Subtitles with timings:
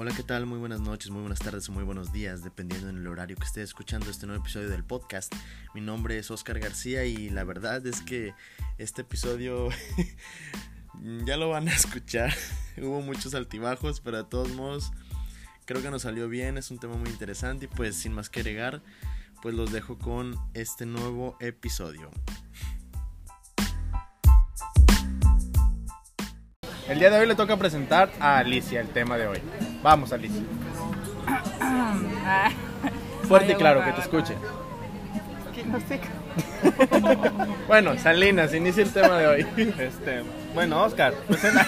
[0.00, 0.46] Hola, ¿qué tal?
[0.46, 3.62] Muy buenas noches, muy buenas tardes muy buenos días, dependiendo en el horario que esté
[3.62, 5.34] escuchando este nuevo episodio del podcast.
[5.74, 8.32] Mi nombre es Oscar García y la verdad es que
[8.78, 9.70] este episodio
[11.26, 12.32] ya lo van a escuchar.
[12.80, 14.92] Hubo muchos altibajos, pero de todos modos
[15.64, 18.38] creo que nos salió bien, es un tema muy interesante y pues sin más que
[18.38, 18.82] agregar,
[19.42, 22.08] pues los dejo con este nuevo episodio.
[26.88, 29.40] El día de hoy le toca presentar a Alicia el tema de hoy.
[29.82, 30.42] Vamos, Alicia.
[33.28, 34.34] Fuerte y claro, que te escuche.
[35.54, 36.00] Que no sé.
[37.66, 39.46] Bueno, Salinas, inicia el tema de hoy.
[39.78, 40.22] Este,
[40.54, 41.54] bueno, Oscar, pues en-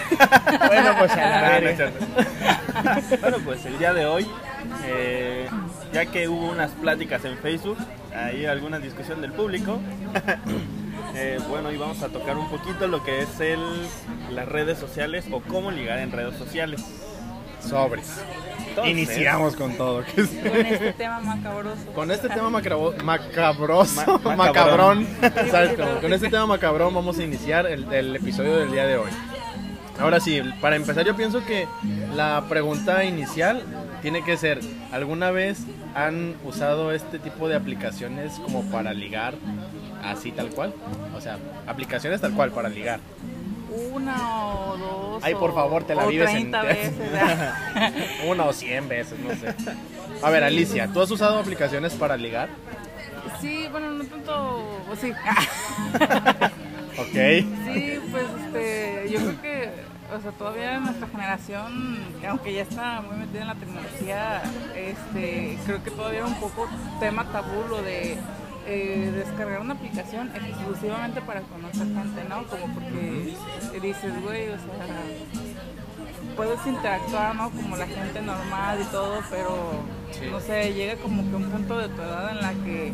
[0.66, 1.60] Bueno, pues a la
[2.84, 4.26] Ah, bueno, pues el día de hoy,
[4.86, 5.48] eh,
[5.92, 7.76] ya que hubo unas pláticas en Facebook,
[8.14, 9.78] hay alguna discusión del público.
[11.14, 13.60] eh, bueno, hoy vamos a tocar un poquito lo que es el,
[14.30, 16.82] las redes sociales o cómo ligar en redes sociales.
[17.60, 18.20] Sobres.
[18.68, 20.04] Entonces, Iniciamos con todo.
[20.14, 21.86] Con este tema macabroso.
[21.94, 25.06] Con este tema macrabo- macabroso, Ma- macabrón, macabrón.
[25.50, 26.00] ¿sabes cómo?
[26.00, 29.10] Con este tema macabrón vamos a iniciar el, el episodio del día de hoy.
[30.00, 31.66] Ahora sí, para empezar yo pienso que
[32.14, 33.62] la pregunta inicial
[34.00, 34.60] tiene que ser,
[34.92, 35.58] ¿alguna vez
[35.94, 39.34] han usado este tipo de aplicaciones como para ligar
[40.02, 40.72] así tal cual?
[41.14, 43.00] O sea, aplicaciones tal cual para ligar.
[43.70, 45.24] Una o dos.
[45.24, 46.74] Ay, por favor, te la o vives 30 entera.
[46.74, 48.14] veces.
[48.28, 49.54] Una o cien veces, no sé.
[50.22, 52.48] A ver, Alicia, ¿tú has usado aplicaciones para ligar?
[53.40, 54.56] Sí, bueno, no tanto.
[54.90, 55.12] o Sí.
[56.98, 57.06] Ok.
[57.14, 59.70] Sí, pues este, yo creo que,
[60.14, 61.98] o sea, todavía nuestra generación,
[62.28, 64.42] aunque ya está muy metida en la tecnología,
[64.74, 68.18] este, creo que todavía era un poco tema tabú lo de
[68.66, 72.44] eh, descargar una aplicación exclusivamente para conocer gente, ¿no?
[72.46, 73.34] Como porque
[73.80, 74.86] dices, güey, o sea,
[76.36, 77.50] puedes interactuar, ¿no?
[77.50, 79.82] Como la gente normal y todo, pero
[80.30, 82.92] no sé, llega como que un punto de tu edad en la que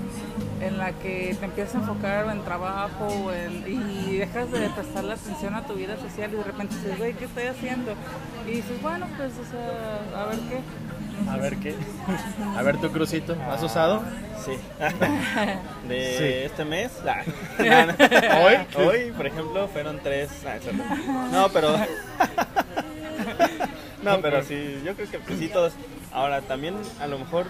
[0.58, 5.12] en la que te empiezas a enfocar en trabajo o en- y dejas de prestarle
[5.12, 7.92] atención a tu vida social y de repente dices, güey, ¿qué estoy haciendo?
[8.46, 10.60] Y dices, bueno, pues, o sea, a ver qué.
[11.30, 11.74] A ver qué.
[12.56, 14.02] A ver tu crucito, ¿has usado?
[14.44, 14.52] Sí.
[15.88, 16.24] De Sí.
[16.46, 16.92] este mes.
[17.58, 18.84] ¿Hoy?
[18.84, 20.30] Hoy, por ejemplo, fueron tres.
[20.46, 21.28] ah, no.
[21.42, 21.74] No, pero.
[24.02, 25.72] No, pero sí, yo creo que pues, sí todos.
[26.12, 27.46] Ahora, también a lo mejor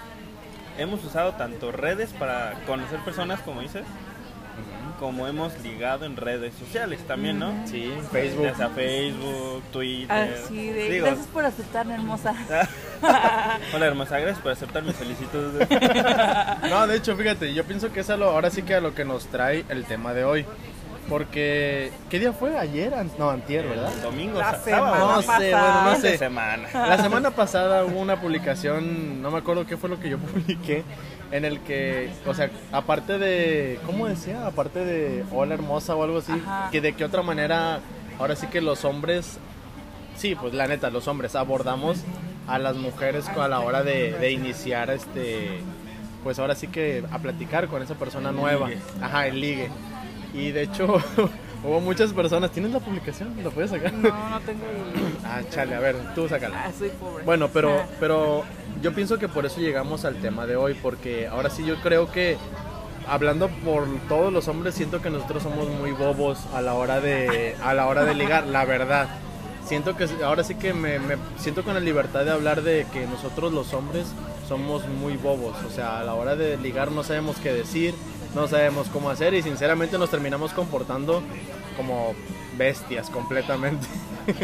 [0.79, 3.83] hemos usado tanto redes para conocer personas, como dices,
[4.99, 7.53] como hemos ligado en redes sociales también, ¿no?
[7.67, 8.45] Sí, Facebook.
[8.45, 10.39] Ya sea Facebook, Twitter.
[10.45, 12.35] Así de, Digo, gracias por aceptarme, hermosa.
[13.75, 15.63] hola hermosa, gracias por aceptar mi solicitud.
[16.69, 18.95] No, de hecho, fíjate, yo pienso que es a lo, ahora sí que a lo
[18.95, 20.47] que nos trae el tema de hoy.
[21.09, 22.59] Porque, ¿qué día fue?
[22.59, 23.93] Ayer, no, antier, ¿verdad?
[23.95, 25.15] El domingo, La semana sábado.
[25.15, 26.19] No sé, bueno, no sé.
[26.19, 26.69] semana.
[26.73, 30.83] La semana pasada hubo una publicación, no me acuerdo qué fue lo que yo publiqué,
[31.33, 34.47] en el que, o sea, aparte de, ¿cómo decía?
[34.47, 36.69] Aparte de hola hermosa o algo así, Ajá.
[36.71, 37.81] que de qué otra manera,
[38.19, 39.39] ahora sí que los hombres,
[40.17, 41.99] sí, pues la neta, los hombres abordamos
[42.47, 45.61] a las mujeres a la hora de, de iniciar este,
[46.23, 48.81] pues ahora sí que a platicar con esa persona nueva, ligue.
[49.03, 49.69] ajá, el ligue.
[50.33, 50.97] Y de hecho,
[51.65, 53.35] hubo muchas personas, ¿tienes la publicación?
[53.43, 53.93] ¿La puedes sacar?
[53.93, 55.17] No, no tengo el...
[55.25, 56.65] Ah, chale, a ver, tú sácala.
[56.67, 57.25] Ah, soy pobre.
[57.25, 58.45] Bueno, pero, pero
[58.87, 62.09] yo pienso que por eso llegamos al tema de hoy, porque ahora sí yo creo
[62.13, 62.37] que,
[63.09, 67.57] hablando por todos los hombres, siento que nosotros somos muy bobos a la hora de,
[67.65, 69.09] a la hora de ligar, la verdad.
[69.67, 73.09] Siento que ahora sí que me, me siento con la libertad de hablar de que
[73.09, 74.07] nosotros los hombres
[74.47, 77.93] somos muy bobos, o sea, a la hora de ligar no sabemos qué decir,
[78.37, 81.25] no sabemos cómo hacer y sinceramente nos terminamos comportando
[81.77, 82.15] como
[82.57, 83.87] bestias completamente.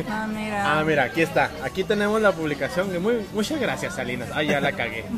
[0.09, 0.79] Ah, mira.
[0.79, 1.51] Ah, mira, aquí está.
[1.63, 3.03] Aquí tenemos la publicación.
[3.03, 4.29] Muy, muchas gracias, Salinas.
[4.33, 5.05] Ah, ya la cagué.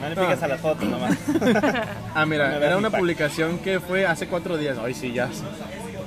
[0.00, 1.16] No le piques a las fotos nomás.
[2.14, 4.78] Ah, mira, No era una publicación que fue hace cuatro días.
[4.78, 5.28] Ay, sí, ya.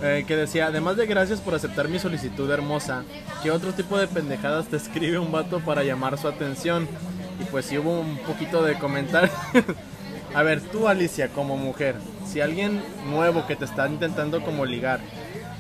[0.04, 3.04] Eh, que decía, además de gracias por aceptar mi solicitud hermosa,
[3.42, 6.88] ¿qué otro tipo de pendejadas te escribe un vato para llamar su atención?
[7.40, 9.30] Y pues sí hubo un poquito de comentar.
[10.36, 11.96] A ver, tú Alicia, como mujer,
[12.28, 15.00] si alguien nuevo que te está intentando como ligar,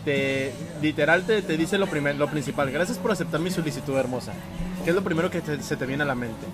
[0.05, 4.33] te literal te, te dice lo, primer, lo principal, gracias por aceptar mi solicitud hermosa.
[4.83, 6.45] ¿Qué es lo primero que te- se te viene a la mente?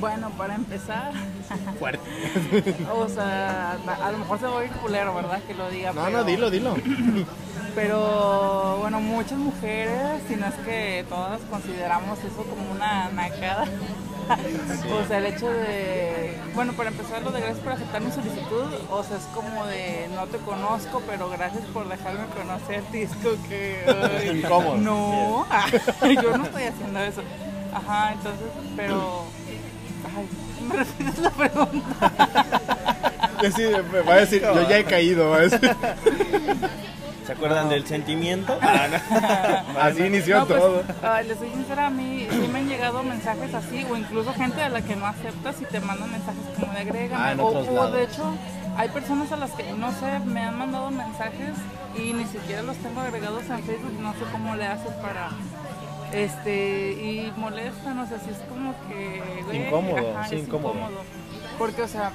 [0.00, 1.12] Bueno, para empezar,
[1.78, 2.00] Fuerte.
[2.94, 5.40] o sea, a lo mejor se va a oír culero, ¿verdad?
[5.46, 5.92] Que lo diga.
[5.92, 6.74] No, pero- no, dilo, dilo.
[7.72, 13.64] Pero bueno, muchas mujeres, si no es que todas consideramos eso como una nacada.
[14.30, 18.66] O sea, el hecho de, bueno, para empezar, lo de gracias por aceptar mi solicitud,
[18.88, 22.20] o sea, es como de no te conozco, pero gracias por dejarme
[23.02, 24.76] es como que, ay, Incómodo.
[24.76, 25.46] No,
[26.22, 27.22] yo no estoy haciendo eso.
[27.74, 28.46] Ajá, entonces,
[28.76, 29.24] pero.
[30.16, 30.28] Ay,
[30.68, 32.12] me repites la pregunta.
[33.56, 35.30] Sí, me va a decir, yo ya he caído.
[35.30, 35.60] va a decir.
[37.26, 38.58] ¿Se acuerdan del sentimiento?
[38.62, 38.86] Ah,
[39.74, 39.80] no.
[39.80, 40.82] Así inició No, pues, todo.
[41.02, 44.60] ay, les soy sincera, a mí sí me han llegado mensajes así, o incluso gente
[44.60, 47.22] a la que no aceptas y te mandan mensajes como de agrégame.
[47.24, 47.46] Ah, o,
[47.80, 48.34] o de hecho,
[48.76, 51.52] hay personas a las que, no sé, me han mandado mensajes
[51.96, 55.30] y ni siquiera los tengo agregados en Facebook, no sé cómo le haces para.
[56.12, 59.22] Este, y molestan, o sea, sí es como que.
[59.44, 60.74] güey, Incómodo, ajá, sí, es incómodo.
[61.58, 62.12] Porque, o sea,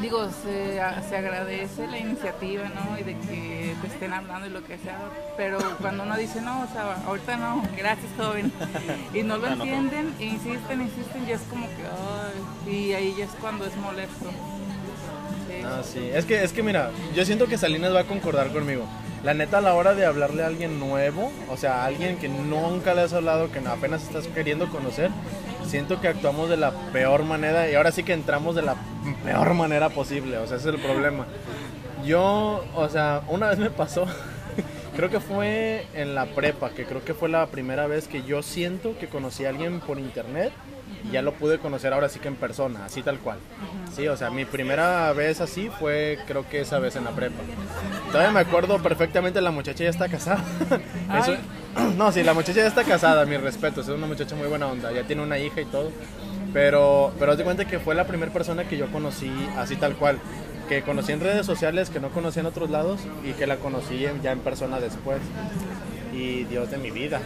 [0.00, 2.98] digo, se, se agradece la iniciativa, ¿no?
[2.98, 4.98] Y de que te estén hablando y lo que sea,
[5.36, 8.52] pero cuando uno dice, no, o sea, ahorita no, gracias, joven,
[9.14, 11.84] y no lo Ah, entienden, e insisten, insisten, ya es como que,
[12.66, 14.30] ay, y ahí ya es cuando es molesto.
[15.64, 16.10] Ah, sí.
[16.12, 18.84] Es que, es que mira, yo siento que Salinas va a concordar conmigo.
[19.24, 22.28] La neta, a la hora de hablarle a alguien nuevo, o sea, a alguien que
[22.28, 25.10] nunca le has hablado, que apenas estás queriendo conocer,
[25.66, 28.76] siento que actuamos de la peor manera y ahora sí que entramos de la
[29.24, 31.26] peor manera posible, o sea, ese es el problema.
[32.04, 34.06] Yo, o sea, una vez me pasó,
[34.96, 38.42] creo que fue en la prepa, que creo que fue la primera vez que yo
[38.42, 40.52] siento que conocí a alguien por internet
[41.04, 43.38] y ya lo pude conocer ahora sí que en persona, así tal cual.
[43.94, 47.36] Sí, o sea, mi primera vez así fue creo que esa vez en la prepa.
[48.12, 50.42] Todavía me acuerdo perfectamente, la muchacha ya está casada.
[51.20, 51.36] Eso-
[51.96, 54.90] no, sí, la muchacha ya está casada, mi respeto, es una muchacha muy buena onda,
[54.92, 55.90] ya tiene una hija y todo.
[56.52, 59.94] Pero, pero haz de cuenta que fue la primera persona que yo conocí así tal
[59.96, 60.18] cual.
[60.68, 64.04] Que conocí en redes sociales, que no conocía en otros lados y que la conocí
[64.06, 65.18] en- ya en persona después.
[66.18, 67.20] Y Dios de mi vida,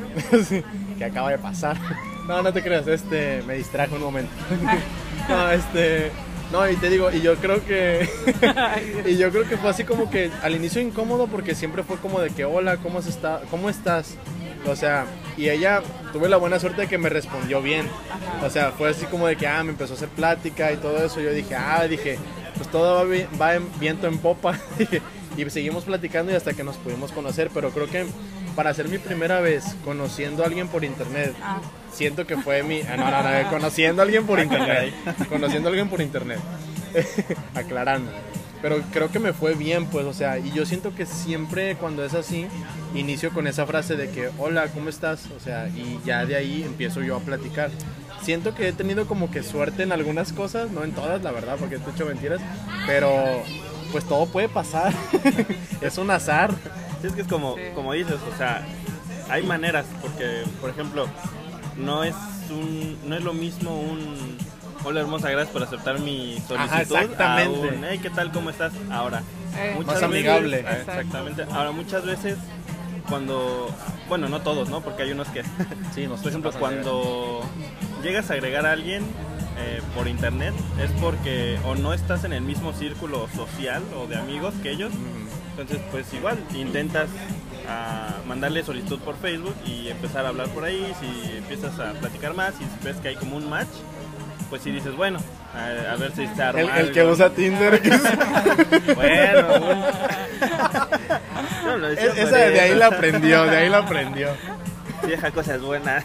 [0.98, 1.78] que acaba de pasar.
[2.28, 4.32] No, no te creas, este, me distrajo un momento.
[5.28, 6.10] No, este,
[6.50, 8.08] no, y te digo, y yo creo que,
[9.06, 12.20] y yo creo que fue así como que al inicio incómodo porque siempre fue como
[12.20, 14.16] de que, hola, ¿cómo, has está, ¿cómo estás?
[14.66, 15.06] O sea,
[15.36, 15.80] y ella
[16.12, 17.86] tuve la buena suerte de que me respondió bien.
[18.44, 21.04] O sea, fue así como de que, ah, me empezó a hacer plática y todo
[21.04, 21.20] eso.
[21.20, 22.18] Yo dije, ah, dije,
[22.56, 24.58] pues todo va, va en viento en popa.
[25.36, 27.50] Y seguimos platicando y hasta que nos pudimos conocer.
[27.54, 28.06] Pero creo que
[28.54, 31.60] para hacer mi primera vez conociendo a alguien por internet, Ah,
[31.92, 32.80] siento que fue mi.
[32.82, 34.92] ah, No, no, no, conociendo a alguien por internet.
[35.28, 36.38] Conociendo a alguien por internet.
[37.54, 38.10] Aclarando.
[38.60, 42.04] Pero creo que me fue bien, pues, o sea, y yo siento que siempre cuando
[42.04, 42.46] es así,
[42.94, 45.26] inicio con esa frase de que, hola, ¿cómo estás?
[45.36, 47.70] O sea, y ya de ahí empiezo yo a platicar.
[48.22, 51.56] Siento que he tenido como que suerte en algunas cosas, no en todas, la verdad,
[51.58, 52.40] porque te he hecho mentiras,
[52.86, 53.42] pero
[53.92, 54.92] pues todo puede pasar.
[55.80, 56.50] es un azar.
[57.00, 57.62] Sí, es que es como, Sí.
[57.74, 58.66] como dices, o sea,
[59.28, 61.06] hay maneras, porque, por ejemplo,
[61.76, 62.14] no es
[62.50, 64.36] un, no es lo mismo un
[64.84, 66.80] hola hermosa, gracias por aceptar mi solicitud.
[66.96, 67.68] exactamente.
[67.68, 68.32] A un, hey, ¿qué tal?
[68.32, 68.72] ¿Cómo estás?
[68.90, 69.22] Ahora.
[69.56, 70.64] eh, Más amigable.
[70.66, 71.44] ah, Exactamente.
[71.52, 72.36] Ahora, muchas veces,
[73.08, 73.68] cuando,
[74.08, 74.80] bueno, no todos, ¿no?
[74.80, 75.42] Porque hay unos que,
[75.94, 77.42] Sí, nos por ejemplo, cuando
[78.02, 79.04] llegas a agregar a alguien
[79.58, 84.16] eh, por internet, es porque o no estás en el mismo círculo social o de
[84.16, 84.92] amigos que ellos,
[85.50, 87.08] entonces, pues igual, intentas
[87.68, 90.92] a mandarle solicitud por Facebook y empezar a hablar por ahí.
[90.98, 93.68] Si empiezas a platicar más y ves que hay como un match,
[94.48, 95.18] pues si dices, bueno,
[95.54, 97.80] a, a ver si arma El, que usa Tinder.
[97.82, 98.02] que es-
[98.94, 99.84] Bueno, un-
[101.66, 104.28] No, lo decía Es- por esa de ahí la aprendió, de ahí la aprendió.
[105.06, 106.04] Vieja cosa es buena.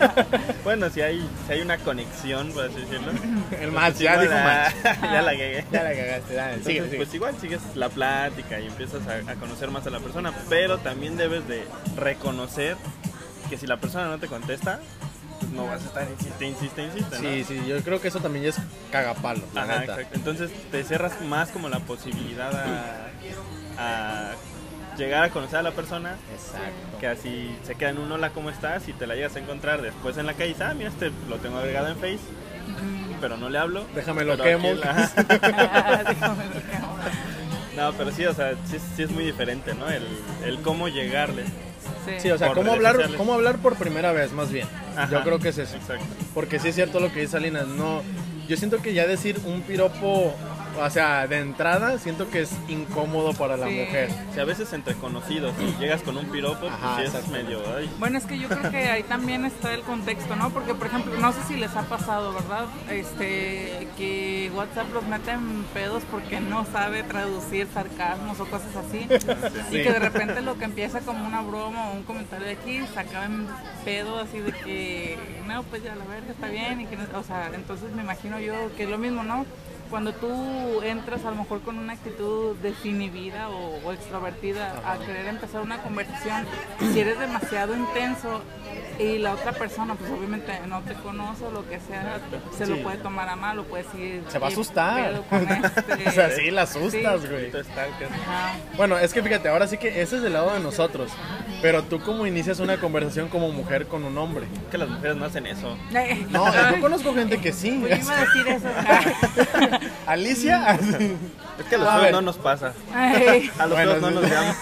[0.64, 3.12] bueno, si hay, si hay una conexión, por así decirlo.
[3.60, 5.64] El match, pues ya dijo la- ya la cagué.
[5.70, 6.96] Ya la cagaste, dale, Entonces, sigue, sigue.
[6.96, 10.78] pues igual sigues la plática y empiezas a, a conocer más a la persona, pero
[10.78, 11.64] también debes de
[11.96, 12.76] reconocer
[13.48, 14.80] que si la persona no te contesta,
[15.40, 17.20] pues no vas a estar insiste, insiste, insiste, ¿no?
[17.22, 18.56] Sí, sí, yo creo que eso también ya es
[18.92, 19.92] cagapalo, la Ajá, neta.
[19.94, 20.16] exacto.
[20.18, 23.08] Entonces te cerras más como la posibilidad a,
[23.78, 24.32] a
[25.00, 26.98] llegar a conocer a la persona Exacto.
[27.00, 28.86] que así se queda en un hola, ¿cómo estás?
[28.88, 31.10] Y te la llegas a encontrar después en la calle y dices, ah, mira, este
[31.28, 32.18] lo tengo agregado en Face,
[33.20, 33.84] pero no le hablo.
[33.94, 34.68] Déjame lo quemo.
[34.68, 34.80] quemo.
[37.76, 39.88] No, pero sí, o sea, sí, es- sí es muy diferente, ¿no?
[39.88, 40.02] El,
[40.44, 41.44] el cómo llegarle.
[42.04, 42.12] Sí.
[42.18, 43.16] Sí, o sea, Por ¿cómo hablar, sociales.
[43.16, 44.66] cómo hablar por primera vez, más bien.
[44.96, 45.76] Ajá, Yo creo que es eso.
[45.76, 46.04] Exacto.
[46.34, 48.02] Porque sí es cierto lo que dice Salinas, no...
[48.48, 50.34] Yo siento que ya decir un piropo,
[50.78, 53.74] o sea, de entrada, siento que es incómodo para la Sí.
[53.80, 54.10] mujer.
[54.34, 57.60] Si a veces entre conocidos y llegas con un piropo, pues sí es medio...
[57.76, 60.50] ay, Bueno, es que yo creo que ahí también está el contexto, ¿no?
[60.50, 62.66] Porque, por ejemplo, no sé si les ha pasado, ¿verdad?
[62.90, 69.06] Este, que WhatsApp los mete en pedos porque no sabe traducir sarcasmos o cosas así.
[69.70, 72.80] Y que de repente lo que empieza como una broma o un comentario de aquí
[72.92, 73.46] se acaba en
[73.84, 76.80] pedo así de que, no, pues ya la verga está bien.
[76.80, 79.44] Y que, no- o sea, entonces me imagino yo que es lo mismo, ¿no?
[79.90, 85.26] Cuando tú entras a lo mejor con una actitud desinhibida o, o extrovertida a querer
[85.26, 86.46] empezar una conversación,
[86.92, 88.40] si eres demasiado intenso
[88.98, 92.20] y la otra persona pues obviamente no te conoce o lo que sea,
[92.56, 92.70] se Sí.
[92.72, 94.22] lo puede tomar a mal o puede decir...
[94.28, 95.12] Se va a "¿Qué asustar.
[95.30, 96.08] este?".
[96.08, 97.26] o sea, sí, la asustas, Sí.
[97.28, 97.50] güey.
[98.76, 101.10] Bueno, es que fíjate, ahora sí que ese es del lado de nosotros.
[101.62, 104.46] Pero tú cómo inicias una conversación como mujer con un hombre.
[104.70, 105.76] que las mujeres no hacen eso.
[106.30, 107.78] No, yo conozco gente que sí.
[107.80, 108.68] Pues yo iba a decir eso.
[110.06, 110.78] Alicia.
[111.58, 112.72] Es que a los A feos no nos pasa.
[112.94, 114.14] Ay, A los Bueno, feos no sí.
[114.14, 114.56] nos llaman,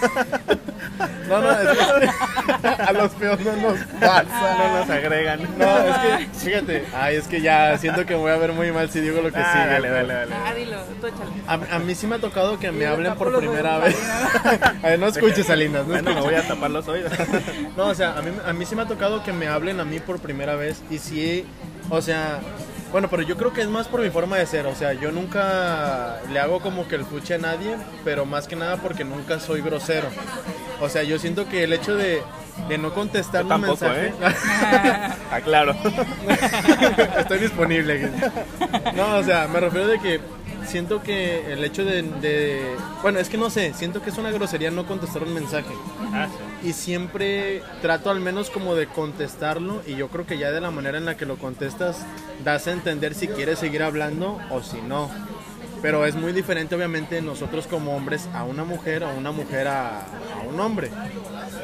[1.29, 4.57] No, no, es que a los feos no nos pasa.
[4.57, 5.39] no nos agregan.
[5.57, 8.71] No, es que, fíjate, ay, es que ya siento que me voy a ver muy
[8.73, 9.65] mal si digo lo que Ah, sigue.
[9.73, 10.35] dale, dale, dale.
[10.35, 11.31] ah, dilo, tú échale.
[11.47, 13.95] A, a mí sí me ha tocado que me hablen por primera vez.
[14.83, 15.83] A ver, no escuches, Salinas.
[15.85, 17.11] No Bueno, me voy a tapar los oídos.
[17.77, 19.85] No, o sea, a mí, a mí sí me ha tocado que me hablen a
[19.85, 21.45] mí por primera vez y sí,
[21.89, 22.39] o sea,
[22.91, 25.11] bueno, pero yo creo que es más por mi forma de ser, o sea, yo
[25.11, 29.39] nunca le hago como que el fuche a nadie, pero más que nada porque nunca
[29.39, 30.07] soy grosero.
[30.81, 32.21] O sea, yo siento que el hecho de,
[32.67, 34.07] de no contestar Yo un tampoco, mensaje...
[34.07, 35.13] ¿eh?
[35.31, 35.75] Aclaro.
[37.17, 38.09] Estoy disponible.
[38.95, 40.19] No, o sea, me refiero de que
[40.65, 44.31] siento que el hecho de, de- Bueno, es que no sé, siento que es una
[44.31, 45.69] grosería no contestar un mensaje.
[46.13, 46.43] Ah, sí.
[46.63, 50.71] Y siempre trato al menos como de contestarlo y yo creo que ya de la
[50.71, 52.05] manera en la que lo contestas
[52.43, 55.09] das a entender si quieres seguir hablando o si no.
[55.81, 59.99] Pero es muy diferente obviamente nosotros como hombres a una mujer o una mujer a,
[60.01, 60.89] a un hombre.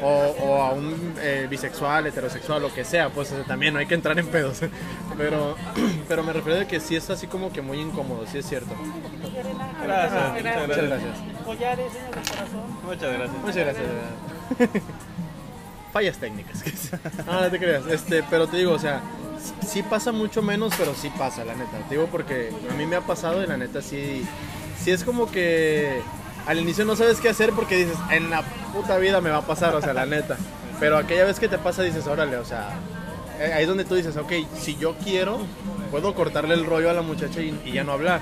[0.02, 3.94] O, o a un eh, bisexual, heterosexual, lo que sea, pues también no hay que
[3.94, 4.60] entrar en pedos.
[5.16, 5.56] Pero,
[6.08, 8.74] pero me refiero de que sí es así como que muy incómodo, sí es cierto.
[9.82, 11.18] Gracias, muchas Gracias.
[11.46, 11.92] Muchas gracias.
[12.84, 13.42] gracias.
[13.42, 14.35] Muchas gracias.
[15.92, 16.62] Fallas técnicas.
[17.26, 17.86] No, no te creas.
[17.86, 19.00] Este, pero te digo, o sea,
[19.66, 21.78] sí pasa mucho menos, pero sí pasa, la neta.
[21.88, 24.24] Te digo porque a mí me ha pasado y la neta sí,
[24.82, 26.02] sí es como que
[26.46, 29.46] al inicio no sabes qué hacer porque dices, en la puta vida me va a
[29.46, 30.36] pasar, o sea, la neta.
[30.78, 32.68] Pero aquella vez que te pasa dices, órale, o sea,
[33.40, 35.38] eh, ahí es donde tú dices, ok, si yo quiero,
[35.90, 38.20] puedo cortarle el rollo a la muchacha y, y ya no hablar.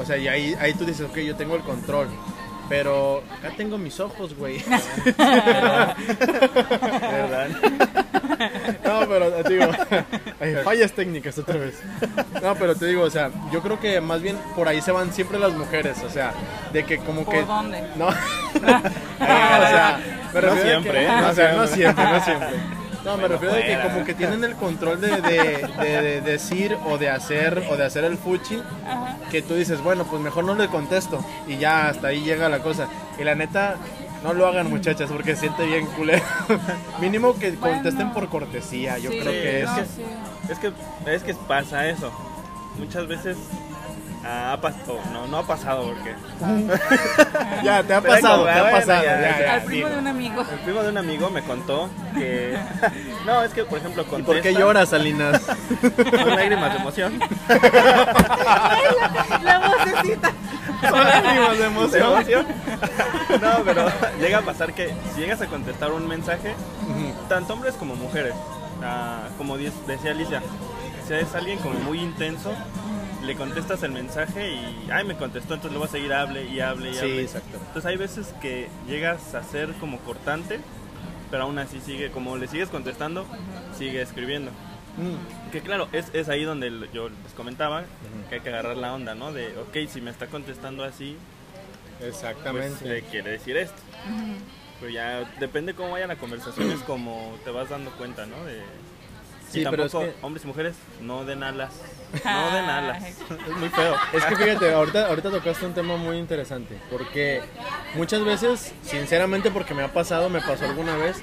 [0.00, 2.08] O sea, y ahí, ahí tú dices, ok, yo tengo el control.
[2.68, 4.58] Pero acá tengo mis ojos, güey.
[5.18, 5.96] ¿Verdad?
[8.84, 9.70] No, pero te digo,
[10.40, 11.80] ay, fallas técnicas otra vez.
[12.42, 15.12] No, pero te digo, o sea, yo creo que más bien por ahí se van
[15.12, 16.32] siempre las mujeres, o sea,
[16.72, 17.42] de que como ¿Por que...
[17.44, 17.82] dónde?
[17.96, 18.08] No,
[19.20, 20.00] Ah, o sea,
[20.34, 21.08] me No siempre, que- ¿eh?
[21.20, 22.48] No o sea, no siempre, no siempre.
[23.04, 26.76] No, me refiero a que como que tienen el control de, de- de- de decir
[26.86, 29.16] o de hacer o de hacer el fuchi Ajá.
[29.30, 32.58] que tú dices, bueno, pues mejor no le contesto y ya hasta ahí llega la
[32.58, 32.88] cosa.
[33.18, 33.76] Y la neta,
[34.24, 36.22] no lo hagan muchachas porque se siente bien culero.
[37.00, 37.76] Mínimo que Bueno.
[37.76, 39.68] contesten por cortesía, yo Sí, creo que es...
[39.70, 40.02] no, que- sí.
[40.50, 40.72] Es que,
[41.06, 42.10] es que pasa eso.
[42.78, 43.36] Muchas veces
[44.30, 46.14] ha pasado, no, no ha pasado porque
[47.64, 49.02] Ya, te ha Pero pasado, como, te ha bueno, pasado.
[49.02, 50.40] ya, ya, ya, Al primo de un amigo.
[50.42, 52.58] el primo de un amigo me contó que
[53.26, 55.40] no, es que por ejemplo ¿Y contesta por qué lloras, Salinas?
[56.10, 57.18] Son lágrimas de emoción.
[59.42, 60.32] La vocecita.
[60.88, 62.46] Son lágrimas de de emoción.
[63.40, 63.86] No, pero
[64.20, 66.54] llega a pasar que si llegas a contestar un mensaje,
[67.28, 68.34] tanto hombres como mujeres,
[68.82, 70.42] ah, como decía Alicia,
[71.06, 72.52] si es alguien como muy intenso,
[73.24, 76.60] le contestas el mensaje y, ay, me contestó, entonces le voy a seguir, hable y
[76.60, 77.22] hable y Sí, hable.
[77.22, 77.56] exacto.
[77.58, 80.60] Entonces hay veces que llegas a ser como cortante,
[81.30, 83.26] pero aún así sigue, como le sigues contestando,
[83.76, 84.50] sigue escribiendo.
[84.96, 87.84] Mm, Que claro, es, es ahí donde yo les comentaba
[88.28, 89.32] que hay que agarrar la onda, ¿no?
[89.32, 91.16] De, ok, si me está contestando así,
[91.98, 92.98] pues Exactamente.
[92.98, 93.80] eh, quiere decir esto.
[94.80, 98.44] Pero ya depende cómo vaya la conversación, es como te vas dando cuenta, ¿no?
[98.44, 98.60] De,
[99.50, 101.72] Sí, y pero tampoco, es que- hombres y mujeres, no den alas.
[102.24, 103.02] No den alas.
[103.02, 103.14] Ay.
[103.48, 103.94] Es muy feo.
[104.12, 107.42] Es que fíjate, ahorita, ahorita tocaste un tema muy interesante, porque
[107.94, 111.22] muchas veces, sinceramente porque me ha pasado, me pasó alguna vez,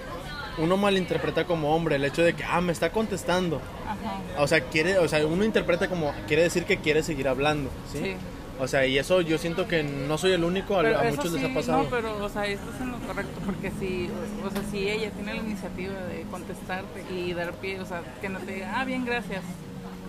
[0.57, 3.61] uno malinterpreta como hombre el hecho de que, ah, me está contestando.
[3.85, 4.41] Ajá.
[4.41, 7.99] O sea, quiere, o sea, uno interpreta como, quiere decir que quiere seguir hablando, ¿sí?
[7.99, 8.15] Sí.
[8.57, 11.41] O sea, y eso yo siento que no soy el único, a, a muchos les
[11.41, 11.83] sí, ha pasado.
[11.83, 14.09] No, pero, o sea, estás en lo correcto, porque si,
[14.45, 18.29] o sea, si ella tiene la iniciativa de contestarte y dar pie, o sea, que
[18.29, 19.43] no te diga, ah, bien, gracias,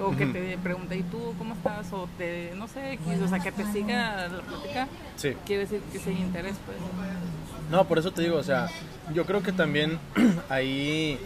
[0.01, 1.93] o que te pregunte, ¿y tú cómo estás?
[1.93, 5.35] O te, no sé, X, o sea, que te siga la plática, Sí.
[5.47, 6.77] quiere decir que sí hay interés, pues.
[7.71, 8.69] No, por eso te digo, o sea,
[9.15, 9.99] yo creo que también
[10.49, 11.19] ahí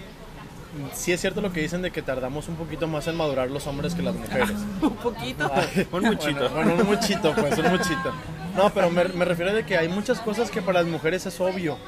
[0.94, 3.66] sí es cierto lo que dicen de que tardamos un poquito más en madurar los
[3.66, 4.50] hombres que las mujeres.
[4.82, 5.50] Un poquito.
[5.52, 6.48] Ay, Un muchito.
[6.50, 8.12] Bueno, bueno, un muchito, pues, un muchito.
[8.56, 11.40] No, pero me, me refiero de que hay muchas cosas que para las mujeres es
[11.40, 11.78] obvio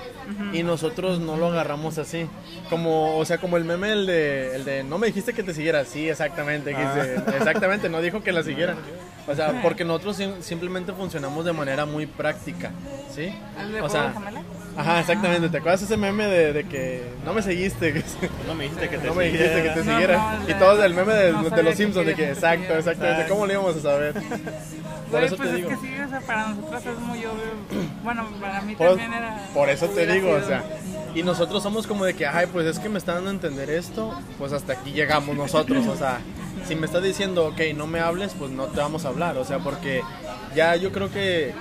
[0.52, 2.26] y nosotros no lo agarramos así.
[2.70, 5.52] Como, o sea, como el meme, el de, el de no me dijiste que te
[5.54, 5.84] siguiera.
[5.84, 6.94] Sí, exactamente, Ah.
[6.94, 8.74] dice, exactamente, no dijo que la siguiera.
[9.28, 12.72] O sea, porque nosotros sim- simplemente funcionamos de manera muy práctica,
[13.14, 13.32] ¿sí?
[13.60, 14.12] ¿El de O sea?
[14.76, 15.48] Ajá, exactamente.
[15.48, 17.92] ¿Te acuerdas ese meme de, de que no me seguiste?
[17.92, 18.02] Que
[18.48, 20.38] No me dijiste que te no me dijiste que te No, siguiera.
[20.42, 22.78] no, y todos de- el meme de, no de los Simpsons, de que exacto, siguiera.
[22.78, 23.28] exactamente.
[23.28, 24.14] ¿Cómo lo íbamos a saber?
[24.14, 25.68] Por Güey, eso pues te es digo.
[25.68, 27.82] que sí, o sea, para nosotros es muy obvio.
[28.02, 29.38] Bueno, para mí Por, también era.
[29.54, 30.64] por eso te digo, o sea,
[31.14, 33.70] y nosotros somos como de que, ay, pues es que me está dando a entender
[33.70, 36.18] esto, pues hasta aquí llegamos nosotros, o sea,
[36.66, 39.44] si me estás diciendo, ok, no me hables, pues no te vamos a hablar, o
[39.44, 40.02] sea, porque
[40.56, 41.52] ya yo creo que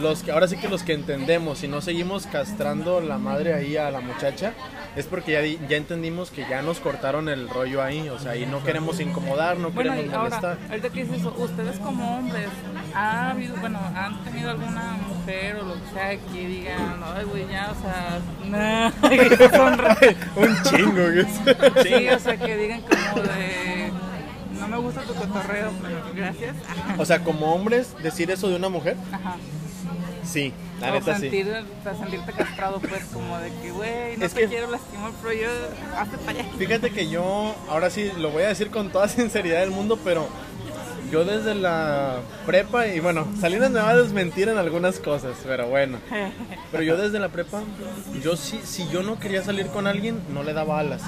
[0.00, 3.76] los que, ahora sí que los que entendemos, si no seguimos castrando la madre ahí
[3.76, 4.52] a la muchacha,
[4.96, 8.36] es porque ya, di- ya entendimos que ya nos cortaron el rollo ahí, o sea,
[8.36, 10.58] y no queremos incomodar, no Bueno, queremos y ahora, molestar.
[10.70, 12.48] ahorita que dices eso, ustedes como hombres,
[12.94, 17.46] ¿ha habido, bueno, han tenido alguna mujer o lo que sea que digan, ay, güey,
[17.48, 22.56] ya, o sea, no, que son re- Un chingo, que es- Sí, o sea, que
[22.56, 23.90] digan como de,
[24.58, 26.56] no me gusta tu cotorreo, pero gracias.
[26.98, 29.36] O sea, como hombres, decir eso de una mujer, Ajá.
[30.28, 31.22] Sí, la o neta sí.
[31.22, 34.70] sentir, o sea, sentirte castrado, pues, como de que, güey, no Es te que- quiero
[34.70, 35.48] lastimar, pero yo,
[35.96, 36.48] hazte para allá.
[36.58, 40.28] Fíjate que yo, ahora sí, lo voy a decir con toda sinceridad del mundo, pero
[41.10, 45.66] yo desde la prepa, y bueno, Salinas me va a desmentir en algunas cosas, pero
[45.68, 45.98] bueno.
[46.70, 47.62] Pero yo desde la prepa,
[48.22, 51.00] yo sí, si yo no quería salir con alguien, no le daba alas.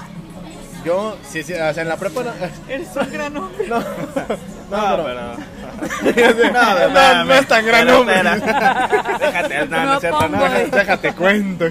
[0.83, 2.23] Yo, sí, sí, o sea, en la prepa...
[2.23, 2.31] no-
[2.67, 3.67] Eres un gran hombre.
[3.67, 3.79] No,
[4.71, 5.03] no, No, pero...
[5.03, 5.35] pero.
[6.53, 8.15] No, no, no es tan gran Pero, hombre.
[8.17, 8.89] espera.
[9.19, 10.49] Déjate, no, no es cierto, no.
[10.77, 11.65] Déjate cuento.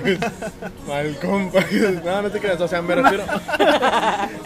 [0.87, 1.61] Mal compa.
[2.05, 3.25] No, no te creas, o sea, me refiero...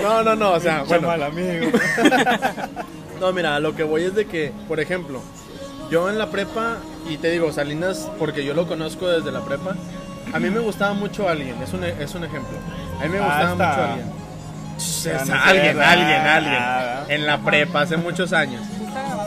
[0.02, 1.08] No, no, no, o sea, bueno.
[1.08, 1.70] mal amigo.
[3.20, 5.22] No, mira, a lo que voy es de que, por ejemplo,
[5.88, 6.76] yo en la prepa,
[7.08, 9.76] y te digo, Salinas, porque yo lo conozco desde la prepa,
[10.32, 12.58] a mí me gustaba mucho alguien, es un, es un ejemplo.
[13.00, 13.66] A mí me gustaba Basta.
[13.68, 14.24] mucho alguien.
[14.76, 16.58] Es alguien, alguien, ah, alguien.
[16.60, 17.04] ah.
[17.08, 18.62] En la prepa, hace muchos años.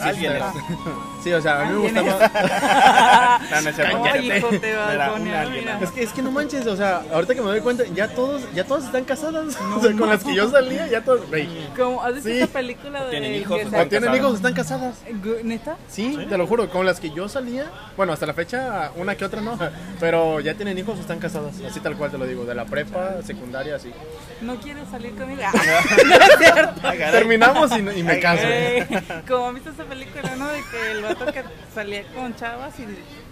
[0.04, 0.60] Sí, está grabado.
[0.60, 3.39] Alguien Sí, o sea, a mí me Alguien gustaba...
[3.51, 4.03] No, no es cierto.
[4.13, 5.65] Ay, hijo, te va a Era poner, un alguien.
[5.65, 5.79] mira.
[5.81, 8.43] Es que, es que no manches, o sea, ahorita que me doy cuenta, ya todos,
[8.53, 9.57] ya todas están casadas.
[9.75, 11.27] o sea, con las que yo salía, ya todas.
[11.27, 12.37] Güey, Como, ¿Has visto Sí.
[12.40, 14.18] esa película de Tienen hijos, que o tienen casadas.
[14.18, 14.96] hijos, están casadas.
[15.24, 15.75] Gu- ¿Neta?
[15.90, 17.66] Sí, te lo juro, con las que yo salía,
[17.98, 19.57] bueno, hasta la fecha, una que otra no,
[20.00, 22.66] pero ya tienen hijos o están casadas, así tal cual te lo digo, de la
[22.66, 23.92] prepa, secundaria, así.
[24.42, 25.42] ¿No quieres salir conmigo?
[25.53, 26.81] No es cierto.
[26.83, 26.94] Ah.
[27.11, 28.44] Terminamos y, y me caso.
[28.46, 28.87] Eh,
[29.27, 30.48] como viste esa película, ¿no?
[30.48, 32.84] De que el vato que salía con chavas y,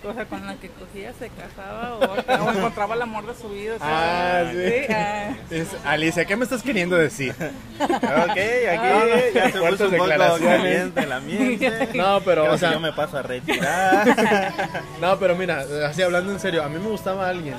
[0.07, 2.03] o sea, con la que cogía se casaba o,
[2.45, 3.75] o encontraba el amor de su vida.
[3.75, 4.93] o sea, Ah, sí.
[4.93, 5.35] ah.
[5.49, 7.33] Es, Alicia, ¿qué me estás queriendo decir?
[7.79, 10.57] Ok, aquí ya se puso un poco declaraciones.
[10.61, 11.89] caliente el ambiente.
[11.95, 14.07] No, pero, Creo o sea, yo me paso a retirar.
[15.01, 17.55] no, pero mira, así hablando en serio, a mí me gustaba alguien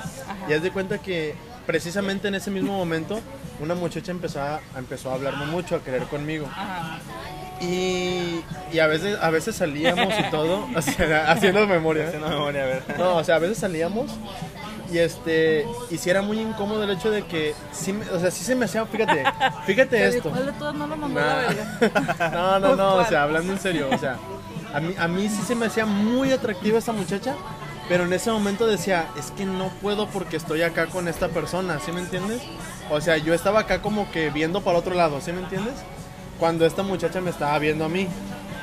[0.48, 1.34] y haz de cuenta que
[1.66, 3.20] precisamente en ese mismo momento
[3.60, 6.46] una muchacha empezó a, empezó a hablarme mucho, a querer conmigo.
[6.50, 6.98] Ajá.
[7.60, 8.42] Y,
[8.72, 12.04] y a veces a veces salíamos y todo, o sea, haciendo memoria.
[12.04, 12.06] ¿eh?
[12.08, 12.82] Haciendo memoria, a ver.
[12.98, 14.10] No, o sea, a veces salíamos
[14.92, 18.30] y este y sí era muy incómodo el hecho de que sí, me- o sea,
[18.30, 19.24] sí se me hacía, fíjate,
[19.64, 20.28] fíjate esto.
[20.30, 21.42] ¿Cuál de todas no lo mandó a Nah.
[21.42, 22.30] la verga?
[22.32, 24.18] No, no, no, o sea, hablando en serio, o sea,
[24.74, 27.34] a mí a mí sí se me hacía muy atractiva esta muchacha,
[27.88, 31.78] pero en ese momento decía, es que no puedo porque estoy acá con esta persona,
[31.80, 32.42] ¿sí me entiendes?
[32.90, 35.74] O sea, yo estaba acá como que viendo para otro lado, ¿sí me entiendes?
[36.38, 38.08] Cuando esta muchacha me estaba viendo a mí.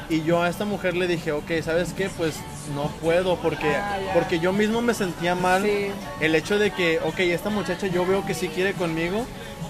[0.09, 2.09] Y yo a esta mujer le dije, ok, ¿sabes qué?
[2.09, 2.35] Pues
[2.75, 5.63] no puedo porque, Ah, porque yo mismo me sentía mal.
[5.63, 5.87] Sí.
[6.19, 9.25] El hecho de que, ok, esta muchacha yo veo que sí quiere conmigo,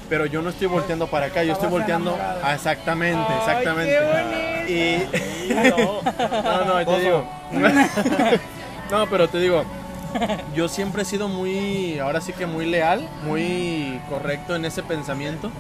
[0.10, 2.18] pero yo no estoy volteando para acá, yo estoy volteando...
[2.54, 3.92] exactamente, Ay, exactamente.
[4.68, 5.10] qué.
[5.10, 5.54] Y...
[5.54, 7.28] No, no, te digo.
[8.92, 9.64] No, pero te digo,
[10.56, 15.52] yo siempre he sido muy, ahora sí que muy leal, muy correcto en ese pensamiento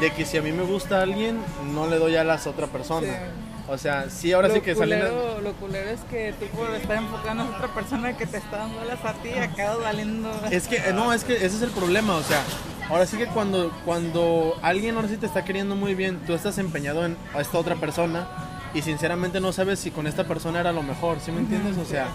[0.00, 1.38] de que si a mí me gusta alguien,
[1.72, 3.06] no le doy alas a otra persona.
[3.06, 3.46] Sí.
[3.68, 7.42] O sea, sí, ahora lo sí que Lo culero es que tú por estar enfocando
[7.42, 10.30] a otra persona que te está dando alas a ti, acabas valiendo.
[10.50, 12.42] Es que, eh, no, es que ese es el problema, o sea,
[12.88, 16.58] ahora sí que cuando, cuando alguien ahora sí te está queriendo muy bien, tú estás
[16.58, 18.28] empeñado en a esta otra persona
[18.72, 21.76] y sinceramente no sabes si con esta persona era lo mejor, ¿sí me entiendes?
[21.78, 22.06] O sea,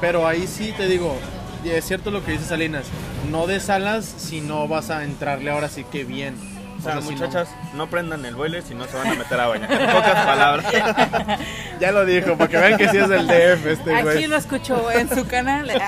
[0.00, 1.16] pero ahí sí te digo,
[1.64, 2.86] es cierto lo que dice Salinas,
[3.30, 6.57] no des alas si no vas a entrarle ahora sí que bien.
[6.78, 9.40] O sea, si no- muchachas, no prendan el boiler si no se van a meter
[9.40, 9.70] a bañar.
[9.72, 10.66] En pocas palabras.
[11.80, 14.26] ya lo dijo, para que vean que sí es del DF este Aquí güey.
[14.28, 15.70] lo escuchó en su canal.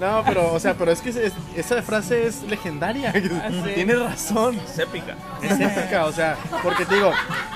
[0.00, 3.12] No, pero, o sea, pero es que es- esa frase es legendaria.
[3.74, 4.58] Tienes razón.
[4.68, 5.14] Es épica.
[5.40, 7.12] Es épica, o sea, porque te digo,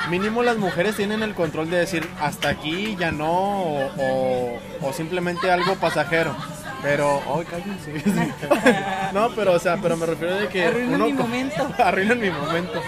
[0.08, 4.92] mínimo las mujeres tienen el control de decir hasta aquí, ya no, o, o- o
[4.92, 6.34] simplemente algo pasajero.
[6.82, 7.92] Pero, ay, cállense.
[9.12, 10.64] No, pero, o sea, pero me refiero de que.
[10.66, 11.68] Arruinan mi co- momento.
[11.82, 12.82] Arruinan mi momento.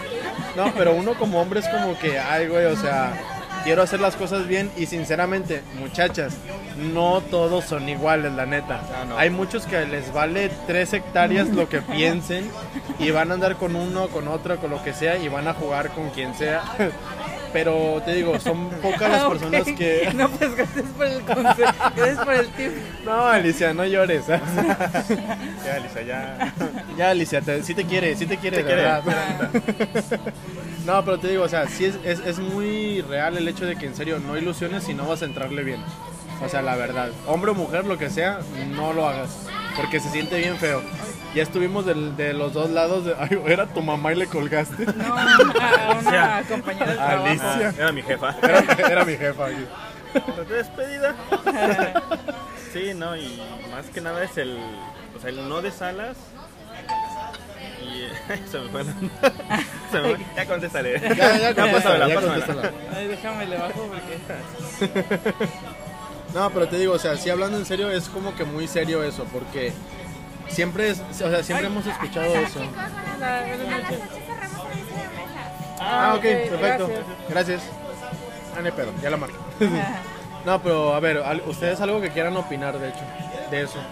[0.57, 3.13] No, pero uno como hombre es como que, ay, güey, o sea,
[3.65, 6.35] quiero hacer las cosas bien y sinceramente, muchachas,
[6.77, 8.81] no todos son iguales, la neta.
[8.95, 9.17] Ah, no.
[9.17, 12.51] Hay muchos que les vale tres hectáreas lo que piensen
[12.99, 15.55] y van a andar con uno, con otro, con lo que sea y van a
[15.55, 16.63] jugar con quien sea.
[17.53, 20.11] Pero te digo, son pocas las Ah, personas que...
[20.15, 22.71] No, pues gracias por el consejo, gracias por el tip.
[23.05, 24.25] No, Alicia, no llores.
[24.29, 26.55] Ya, Lisa, ya.
[26.97, 28.83] Ya, Alicia, te- sí te quiere, sí te quiere, Te de quiere.
[28.83, 29.03] verdad.
[30.87, 33.77] No, pero te digo, o sea, sí es, es, es muy real el hecho de
[33.77, 35.81] que en serio no ilusiones si no vas a entrarle bien.
[36.45, 37.11] O sea, la verdad.
[37.27, 38.39] Hombre o mujer, lo que sea,
[38.75, 39.47] no lo hagas.
[39.77, 40.83] Porque se siente bien feo.
[41.35, 43.05] Ya estuvimos del- de los dos lados.
[43.05, 44.85] De, ay, era tu mamá y le colgaste.
[44.97, 45.37] No, a
[46.01, 47.27] una sea, compañera del trabajo.
[47.27, 47.69] Alicia.
[47.69, 48.37] Ah, era mi jefa.
[48.43, 48.59] Era,
[48.91, 49.47] era mi jefa.
[50.49, 51.15] Despedida.
[52.73, 54.57] Sí, no, y más que nada es el.
[55.17, 56.17] O sea, el no de salas.
[57.83, 58.03] Y.
[58.33, 58.93] eh, se me fue la.
[59.91, 61.01] se me fue- Ya contestaré.
[61.01, 62.47] Ya, ya, pásamela, contéstala, ya pásamela.
[62.47, 62.73] contéstala.
[62.97, 65.11] Ay, déjame le bajo porque.
[66.35, 69.03] No, pero te digo, o sea, sí hablando en serio, es como que muy serio
[69.03, 69.25] eso.
[69.25, 69.73] Porque
[70.49, 72.61] siempre, es, o sea, siempre hemos escuchado eso.
[72.61, 74.01] Noches.
[75.81, 76.89] Ah, ok, perfecto.
[76.89, 77.05] gracias.
[77.29, 77.63] Gracias.
[78.57, 79.37] Ah, no hay pedo, ya la marco.
[80.43, 83.01] No, pero a ver, ustedes algo que quieran opinar, de hecho,
[83.51, 83.79] de eso.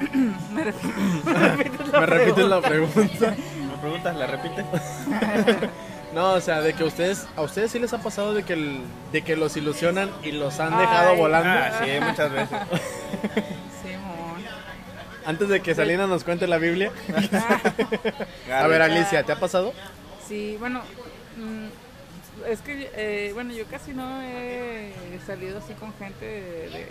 [0.52, 2.94] Me repites la Me repiten la pregunta.
[2.94, 3.36] pregunta.
[3.70, 4.16] ¿Me preguntas?
[4.16, 4.64] ¿La repite?
[6.16, 8.80] No, o sea, de que ustedes, a ustedes sí les ha pasado de que, el-
[9.12, 11.16] de que los ilusionan y los han dejado Ay.
[11.18, 11.50] volando.
[11.50, 12.58] Ah, sí, muchas veces.
[13.82, 14.42] Simón.
[15.26, 16.90] Antes de que Salina nos cuente la Biblia.
[18.50, 19.74] A ver, Alicia, ¿te ha pasado?
[20.26, 20.80] Sí, bueno,
[21.36, 24.92] mm, es que, eh, bueno, yo casi no he
[25.26, 26.88] salido así con gente de, de-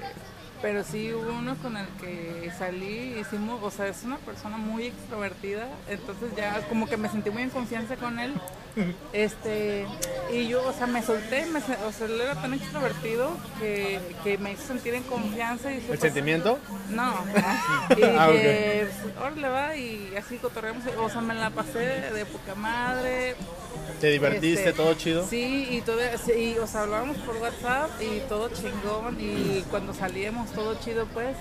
[0.65, 4.87] pero sí hubo uno con el que salí, hicimos, o sea, es una persona muy
[4.87, 8.33] extrovertida, entonces ya como que me sentí muy en confianza con él,
[9.13, 9.85] este,
[10.33, 14.39] y yo, o sea, me solté, me, o sea, él era tan extrovertido que, que
[14.39, 16.57] me hizo sentir en confianza y dije, ¿El pues, sentimiento?
[16.89, 17.97] no, no.
[17.97, 20.83] Y Ah, dije, pues, órale va, y así cotorreamos.
[20.99, 23.35] O sea, me la pasé de poca madre.
[24.01, 24.69] ¿Te divertiste?
[24.69, 25.25] Este, ¿Todo chido?
[25.25, 29.17] Sí, y todo, sí, y, o sea, hablábamos por WhatsApp y todo chingón.
[29.19, 31.35] Y cuando salíamos, todo chido, pues.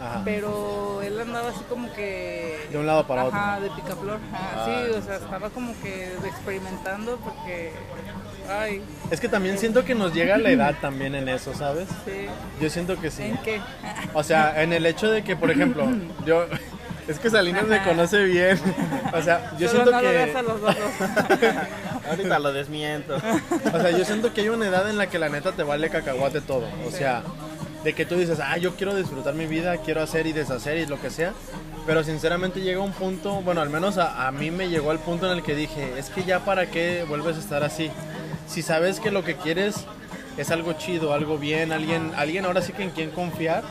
[0.00, 0.22] Ajá.
[0.24, 2.58] Pero él andaba así como que.
[2.70, 3.38] De un lado para otro.
[3.38, 4.18] Ajá, de picaflor.
[4.32, 7.72] Ajá, Ah, sí, o sea, estaba como que experimentando porque.
[8.48, 11.86] Ay, Es que también siento que nos llega la edad también en eso, ¿sabes?
[12.04, 12.26] sí.
[12.60, 13.22] Yo siento que sí.
[13.24, 13.60] ¿En qué?
[14.14, 15.86] O sea, en el hecho de que, por ejemplo,
[16.26, 16.46] yo...
[17.06, 18.58] Es que Salinas me conoce bien.
[19.12, 20.14] O sea, yo Solo siento no lo que...
[20.14, 20.76] veas a los dos.
[22.08, 23.16] Ahorita lo desmiento.
[23.16, 25.90] O sea, yo siento que hay una edad en la que la neta te vale
[25.90, 26.68] cacahuate todo.
[26.86, 27.22] O sea,
[27.84, 30.86] de que tú dices, ah, yo quiero disfrutar mi vida, quiero hacer y deshacer y
[30.86, 31.32] lo que sea.
[31.86, 35.26] Pero sinceramente llega un punto, bueno, al menos a, a mí me llegó al punto
[35.30, 37.90] en el que dije, es que ya para qué vuelves a estar así.
[38.46, 39.86] Si sabes que lo que quieres
[40.36, 43.62] es algo chido, algo bien, alguien, alguien ahora sí que en quien confiar.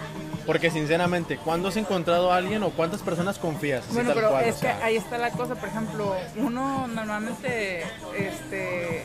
[0.45, 3.83] Porque sinceramente, ¿cuándo has encontrado a alguien o cuántas personas confías?
[3.85, 4.77] Así Bueno, tal pero cual, es o sea.
[4.79, 7.83] que ahí está la cosa, por ejemplo, uno normalmente,
[8.17, 9.03] este,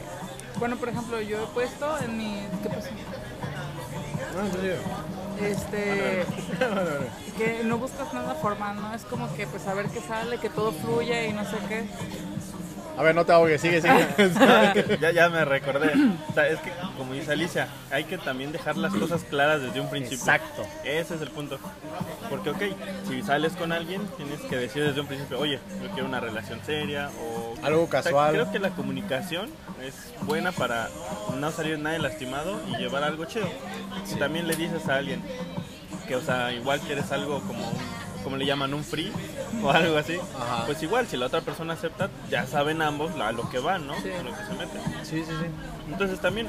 [0.59, 2.89] bueno, por ejemplo, yo he puesto en mi, ¿qué pasó?
[5.41, 6.25] Este,
[7.37, 8.95] que no buscas nada formal, ¿no?
[8.95, 11.85] Es como que, pues, a ver qué sale, que todo fluya y no sé qué.
[12.97, 14.07] A ver, no te ahogues, sigue, sigue.
[15.01, 15.93] ya, ya me recordé.
[16.31, 19.81] O sea, es que, como dice Alicia, hay que también dejar las cosas claras desde
[19.81, 20.19] un principio.
[20.19, 20.63] Exacto.
[20.85, 21.59] Ese es el punto.
[22.31, 22.63] Porque, ok,
[23.09, 26.61] si sales con alguien, tienes que decir desde un principio, oye, yo quiero una relación
[26.65, 27.55] seria o...
[27.65, 28.33] Algo O sea, casual.
[28.33, 29.51] creo que la comunicación
[29.83, 30.89] es buena para
[31.39, 33.49] no salir nadie lastimado y llevar algo chido.
[34.05, 35.21] Si también le dices a alguien
[36.07, 39.13] que, o sea, igual quieres algo como un como le llaman un free
[39.63, 40.65] o algo así, Ajá.
[40.67, 43.95] pues igual si la otra persona acepta, ya saben ambos a lo que van, ¿no?
[44.01, 44.11] Sí.
[44.11, 44.81] A lo que se meten.
[45.05, 45.47] Sí, sí, sí.
[45.91, 46.49] Entonces también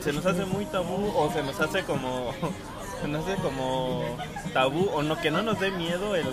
[0.00, 2.32] se nos hace muy tabú o se nos hace como
[3.02, 4.16] se nos hace como
[4.52, 6.26] tabú o no que no nos dé miedo el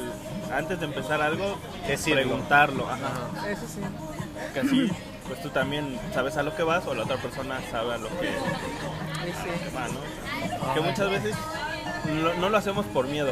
[0.55, 1.57] antes de empezar algo
[1.88, 2.21] Decirlo.
[2.23, 3.49] preguntarlo, ajá.
[3.49, 3.81] Eso sí.
[4.53, 4.89] Que así
[5.27, 8.07] pues tú también sabes a lo que vas o la otra persona sabe a lo
[8.19, 9.75] que sí.
[9.75, 10.73] va, ¿no?
[10.73, 11.36] Que muchas veces
[12.05, 13.31] no, no lo hacemos por miedo,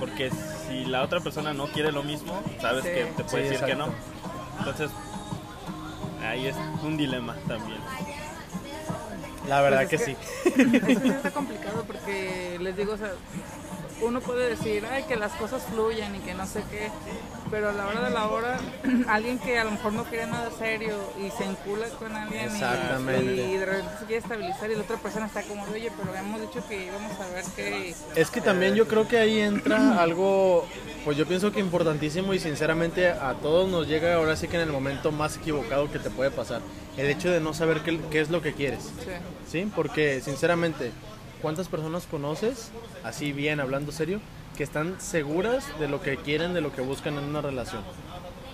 [0.00, 0.30] porque
[0.66, 2.90] si la otra persona no quiere lo mismo, sabes Sí.
[2.90, 3.88] que te puede Sí, decir que no.
[4.58, 4.90] Entonces
[6.22, 7.78] ahí es un dilema también.
[9.48, 10.16] La verdad Pues que es sí.
[10.44, 13.12] Es que sí está complicado porque les digo, o sea,
[14.02, 16.90] uno puede decir, ay, que las cosas fluyan y que no sé qué,
[17.50, 18.58] pero a la hora de la hora,
[19.08, 22.54] alguien que a lo mejor no quiere nada serio y se encula con alguien y-
[22.54, 23.32] Exactamente.
[23.32, 26.40] Y, de repente se quiere estabilizar y la otra persona está como, oye, pero habíamos
[26.40, 27.94] dicho que íbamos a ver qué...
[28.16, 30.66] Es que también yo creo que ahí entra algo,
[31.04, 34.62] pues yo pienso que importantísimo y sinceramente a todos nos llega ahora sí que en
[34.62, 36.60] el momento más equivocado que te puede pasar.
[36.96, 38.84] El hecho de no saber qué, qué es lo que quieres.
[38.84, 39.10] Sí.
[39.50, 39.72] ¿Sí?
[39.74, 40.92] Porque sinceramente,
[41.44, 42.70] ¿cuántas personas conoces,
[43.02, 44.18] así bien, hablando serio,
[44.56, 47.82] que están seguras de lo que quieren, de lo que buscan en una relación?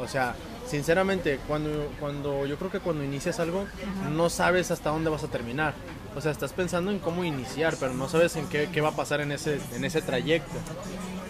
[0.00, 0.34] O sea,
[0.66, 3.64] sinceramente, cuando, cuando yo creo que cuando inicias algo,
[4.10, 5.72] no sabes hasta dónde vas a terminar.
[6.16, 8.96] O sea, estás pensando en cómo iniciar, pero no sabes en qué, qué va a
[8.96, 10.58] pasar en ese, en ese trayecto.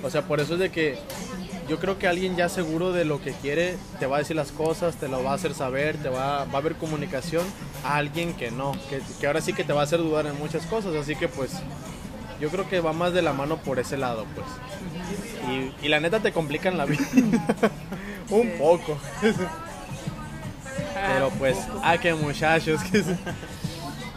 [0.03, 0.99] O sea, por eso es de que
[1.71, 4.51] yo creo que alguien ya seguro de lo que quiere te va a decir las
[4.51, 7.47] cosas, te lo va a hacer saber, te va, va a haber comunicación
[7.85, 8.73] a alguien que no,
[9.21, 10.97] que, ahora sí que te va a hacer dudar en muchas cosas.
[10.97, 11.53] Así que pues
[12.41, 15.73] yo creo que va más de la mano por ese lado, pues.
[15.81, 17.05] Y, la neta te complican la vida.
[18.31, 18.99] Un poco.
[20.93, 22.81] Pero pues, ah, que muchachos.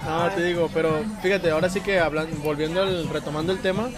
[0.06, 3.90] No, te digo, pero fíjate, ahora sí que hablan, volviendo al, retomando el tema,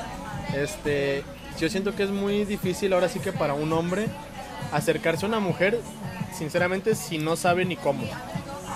[0.56, 1.24] este,
[1.60, 4.08] yo siento que es muy difícil ahora sí que para un hombre
[4.72, 5.80] acercarse a una mujer,
[6.34, 8.04] sinceramente, si no sabe ni cómo.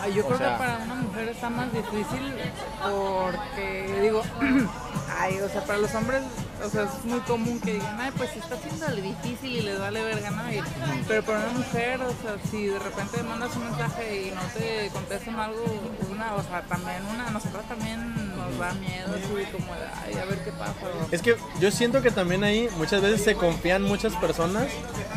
[0.02, 2.34] Ay, yo O creo sea- que para una mujer está más difícil
[2.82, 4.22] porque, digo,
[5.20, 6.22] ay, o sea, para los hombres,
[6.66, 10.04] o sea, es muy común que digan, ay, pues está haciéndole difícil y les vale
[10.04, 10.30] verga.
[10.52, 14.42] Y- pero para una mujer, o sea, si de repente mandas un mensaje y no
[14.58, 15.64] te contestan algo,
[16.12, 20.14] una, o sea, también una, a nosotros también nos da miedo, así como de, ay,
[20.22, 20.74] a ver qué pasa.
[21.12, 24.68] Es que yo siento que también ahí muchas veces se confían muchas personas.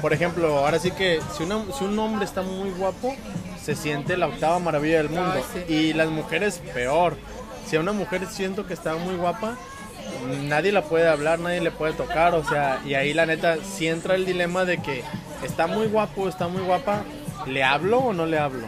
[0.00, 3.14] Por ejemplo, ahora sí que si, una- si un hombre está muy guapo,
[3.62, 5.32] se siente la octava maravilla del mundo.
[5.34, 5.72] Ay, sí.
[5.72, 7.16] Y las mujeres peor.
[7.68, 9.56] Si a una mujer siento que está muy guapa,
[10.44, 12.34] nadie la puede hablar, nadie le puede tocar.
[12.34, 15.02] O sea, y ahí la neta sí entra el dilema de que
[15.42, 17.02] está muy guapo, está muy guapa.
[17.46, 18.66] ¿Le hablo o no le hablo?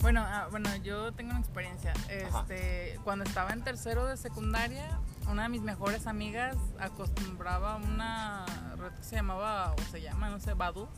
[0.00, 1.92] Bueno, ah, bueno, yo tengo una experiencia.
[2.08, 4.98] Este, cuando estaba en tercero de secundaria,
[5.30, 10.30] una de mis mejores amigas acostumbraba a una red que se llamaba, o se llama,
[10.30, 10.88] no sé, Badu.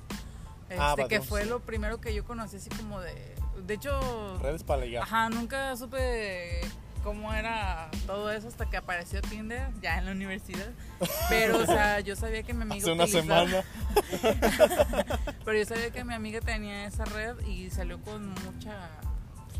[0.68, 3.34] Este, Ah, que Badoo, fue lo primero que yo conocí así como de...
[3.66, 5.02] De hecho, Redes para ligar.
[5.04, 6.60] ajá, nunca supe
[7.02, 10.68] cómo era todo eso hasta que apareció Tinder ya en la universidad.
[11.28, 13.64] Pero, o sea, yo sabía que mi amiga Hace una utilizaba- semana.
[15.44, 18.88] pero yo sabía que mi amiga tenía esa red y salió con mucha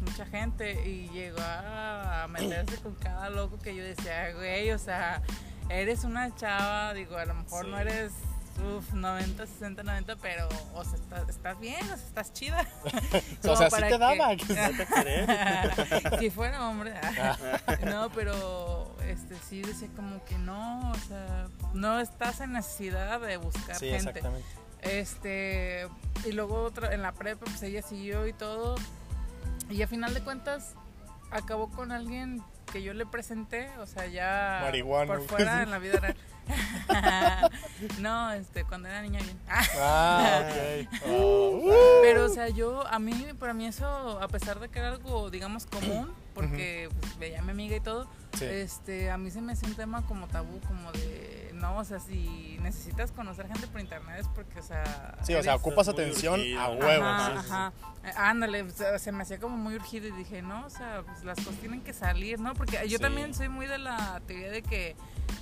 [0.01, 5.23] mucha gente y llegó a meterse con cada loco que yo decía, güey, o sea,
[5.69, 8.11] eres una chava, digo, a lo mejor no eres
[8.61, 12.67] uf, 90, 60, 90, pero o sea, estás, estás bien, o sea, estás chida.
[13.43, 14.29] Como sea, sí te que- daba.
[16.19, 16.95] si fuera hombre.
[17.87, 23.37] no, pero este sí decía como que no, o sea, no estás en necesidad de
[23.37, 23.97] buscar Sí, gente.
[24.11, 24.47] exactamente.
[24.83, 25.88] Este,
[26.25, 28.75] y luego otra, en la prepa, pues ella siguió y todo.
[29.71, 30.75] Y a final de cuentas,
[31.31, 34.71] acabó con alguien que yo le presenté, o sea, ya
[35.07, 36.17] por fuera en la vida real.
[38.01, 39.39] no, este, cuando era niña bien.
[39.49, 40.43] Ah,
[40.85, 40.89] ok.
[42.03, 45.31] Pero, o sea, yo, a mí, para mí eso, a pesar de que era algo,
[45.31, 48.09] digamos, común, porque pues, veía a mi amiga y todo,
[48.39, 48.47] Sí.
[48.47, 51.98] este, a mí se me hacía un tema como tabú, como de, no, o sea,
[52.01, 55.16] si necesitas conocer gente por internet es porque, o sea...
[55.22, 56.75] Sí, o sea, ocupas atención urgido, a ¿no?
[56.75, 57.05] huevo.
[57.05, 57.72] Ajá.
[58.05, 61.03] Eh, ándale, o sea, se me hacía como muy urgido y dije, no, o sea,
[61.07, 62.53] pues las cosas tienen que salir, ¿no?
[62.55, 63.03] Porque yo Sí.
[63.03, 64.96] también soy muy de la teoría de que,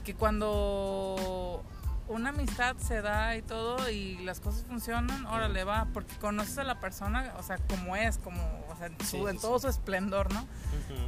[0.04, 1.64] que cuando
[2.08, 6.64] una amistad se da y todo y las cosas funcionan, órale, va, porque conoces a
[6.64, 9.58] la persona, o sea, como es, como, o sea, en, su- Sí, en sí, todo
[9.58, 10.46] su esplendor, ¿no?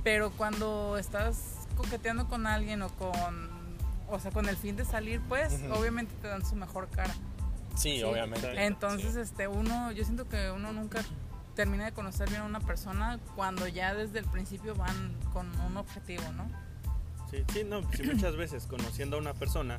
[0.05, 3.51] Pero cuando estás coqueteando con alguien o con,
[4.13, 7.15] o sea, con el fin de salir, pues, obviamente te dan su mejor cara.
[7.75, 8.03] Sí, Sí.
[8.03, 8.65] obviamente.
[8.67, 11.01] Entonces, este, uno, yo siento que uno nunca
[11.55, 15.77] termina de conocer bien a una persona cuando ya desde el principio van con un
[15.77, 16.49] objetivo, ¿no?
[17.31, 19.79] Sí, sí, no, si muchas veces conociendo a una persona,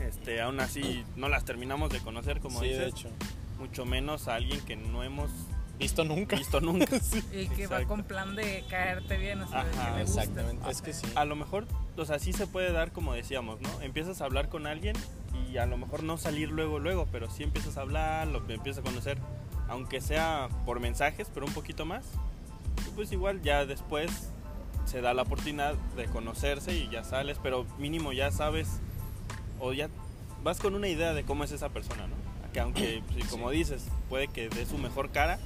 [0.00, 3.08] este, aún así no las terminamos de conocer, como sí, dices, de hecho.
[3.58, 5.30] mucho menos a alguien que no hemos
[5.78, 6.36] Visto nunca.
[6.36, 6.86] visto nunca.
[7.32, 7.88] Y que va Exacto.
[7.88, 10.18] con plan de caerte bien, o sea, que Ajá, le gustes.
[10.24, 11.06] Exactamente, es que sí.
[11.14, 13.80] A lo mejor, o sea, sí se puede dar como decíamos, ¿no?
[13.80, 14.94] Empiezas a hablar con alguien
[15.50, 18.78] y a lo mejor no salir luego, luego, pero sí empiezas a hablar, lo empiezas
[18.78, 19.18] a conocer,
[19.68, 22.04] aunque sea por mensajes, pero un poquito más.
[22.86, 24.28] Y pues igual ya después
[24.84, 28.68] se da la oportunidad de conocerse y ya sales, pero mínimo ya sabes
[29.58, 29.88] o ya
[30.44, 32.14] vas con una idea de cómo es esa persona, ¿no?
[32.52, 35.38] Que aunque, sí, como dices, puede que dé su mejor cara,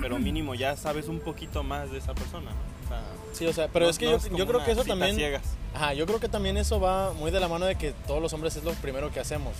[0.00, 2.86] pero mínimo ya sabes un poquito más de esa persona, ¿no?
[2.86, 4.64] O sea, Sí, o sea, pero no- es que no yo, es como yo creo
[4.64, 5.16] que eso también...
[5.16, 5.42] ciegas.
[5.74, 8.32] Ajá, yo creo que también eso va muy de la mano de que todos los
[8.32, 9.52] hombres es lo primero que hacemos.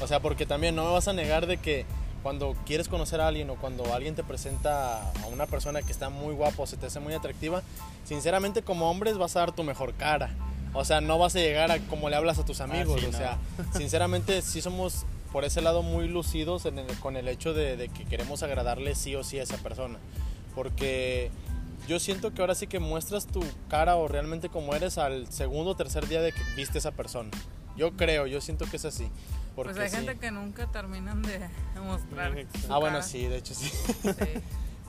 [0.00, 1.86] O sea, porque también no me vas a negar de que
[2.22, 6.10] cuando quieres conocer a alguien o cuando alguien te presenta a una persona que está
[6.10, 7.62] muy guapa o se te hace muy atractiva,
[8.04, 10.30] sinceramente como hombres vas a dar tu mejor cara.
[10.72, 13.00] O sea, no vas a llegar a como le hablas a tus amigos.
[13.00, 13.18] sí, o no.
[13.18, 13.38] sea,
[13.76, 17.88] sinceramente sí somos por ese lado muy lucidos en el- con el hecho de, de
[17.88, 19.98] que queremos agradarle sí o sí a esa persona.
[20.54, 21.30] Porque
[21.88, 25.70] yo siento que ahora sí que muestras tu cara o realmente como eres al segundo
[25.72, 27.30] o tercer día de que viste a esa persona.
[27.76, 29.08] Yo creo, yo siento que es así.
[29.56, 29.96] Porque Pues hay sí.
[30.06, 31.40] gente que nunca terminan de
[31.82, 32.32] mostrar.
[32.64, 33.02] Su Ah, bueno, cara.
[33.02, 33.68] sí, de hecho sí.
[34.02, 34.10] Sí.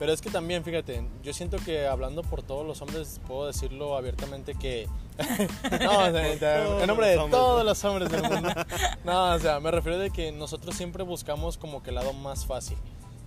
[0.02, 3.96] Pero es que también, fíjate, yo siento que hablando por todos los hombres, puedo decirlo
[3.96, 4.88] abiertamente que...
[5.80, 8.50] no, o sea, en nombre de todos los hombres del mundo.
[9.04, 12.46] No, o sea, me refiero de que nosotros siempre buscamos como que el lado más
[12.46, 12.76] fácil.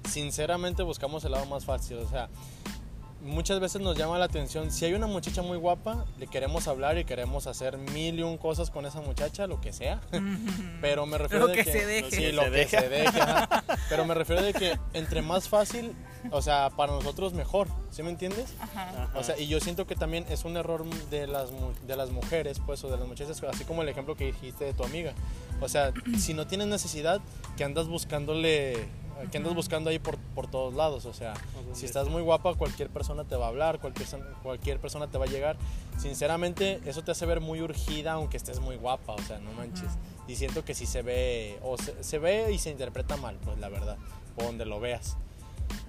[0.10, 1.96] Sinceramente buscamos el lado más fácil.
[2.00, 2.28] O sea,
[3.26, 4.72] muchas veces nos llama la atención.
[4.72, 8.38] Si hay una muchacha muy guapa, le queremos hablar y queremos hacer mil y un
[8.38, 10.00] cosas con esa muchacha, lo que sea.
[10.82, 12.12] Pero me refiero Lo de que se deje.
[12.12, 13.22] Sí, Lo que que se deje.
[13.22, 13.64] ajá.
[13.90, 15.94] Pero me refiero de que entre más fácil,
[16.32, 17.68] o sea, para nosotros mejor.
[17.92, 18.54] ¿Sí me entiendes?
[18.60, 19.10] Ajá.
[19.16, 22.10] O sea, y yo siento que también es un error de las, mu- de las
[22.12, 25.14] mujeres, pues, o de las muchachas, así como el ejemplo que dijiste de tu amiga.
[25.62, 27.22] O sea, si no tienes necesidad,
[27.56, 28.88] que andas buscándole,
[29.32, 31.06] que andas buscando ahí por, por todos lados.
[31.06, 31.34] O sea,
[31.73, 34.08] si estás muy guapa, cualquier persona te va a hablar, cualquier,
[34.43, 35.58] cualquier persona te va a llegar.
[35.97, 39.91] Sinceramente, eso te hace ver muy urgida, aunque estés muy guapa, o sea, no manches.
[40.28, 43.58] Y siento que si se ve, o se, se ve y se interpreta mal, pues,
[43.60, 43.97] la verdad,
[44.38, 45.17] o donde lo veas.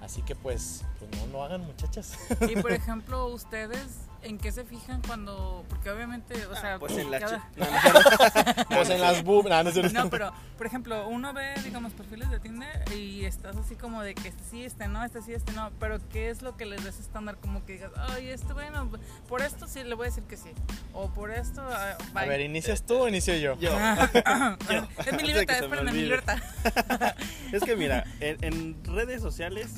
[0.01, 2.17] Así que, pues, pues no lo hagan, muchachas.
[2.49, 5.65] Y por ejemplo, ustedes, ¿en qué se fijan cuando.?
[5.69, 9.47] Porque obviamente, o sea, Pues en la cada- chi- no, no, Pues en las boob,
[9.49, 9.63] no.
[9.63, 14.15] No, pero, por ejemplo, uno ve, digamos, perfiles de Tinder y estás así como de
[14.15, 15.71] que sí, este no, este sí, este no.
[15.79, 17.37] Pero, ¿qué es lo que les des estándar?
[17.37, 18.89] Como que digas, ay, este, bueno,
[19.27, 20.49] por esto sí le voy a decir que sí.
[20.93, 23.57] O por esto, ah, A ver, ¿inicias tú o inicio yo?
[23.59, 23.71] Yo.
[25.05, 26.37] es mi libertad, que se me espérenme, mi libertad.
[27.51, 29.71] Es que mira, en, en redes sociales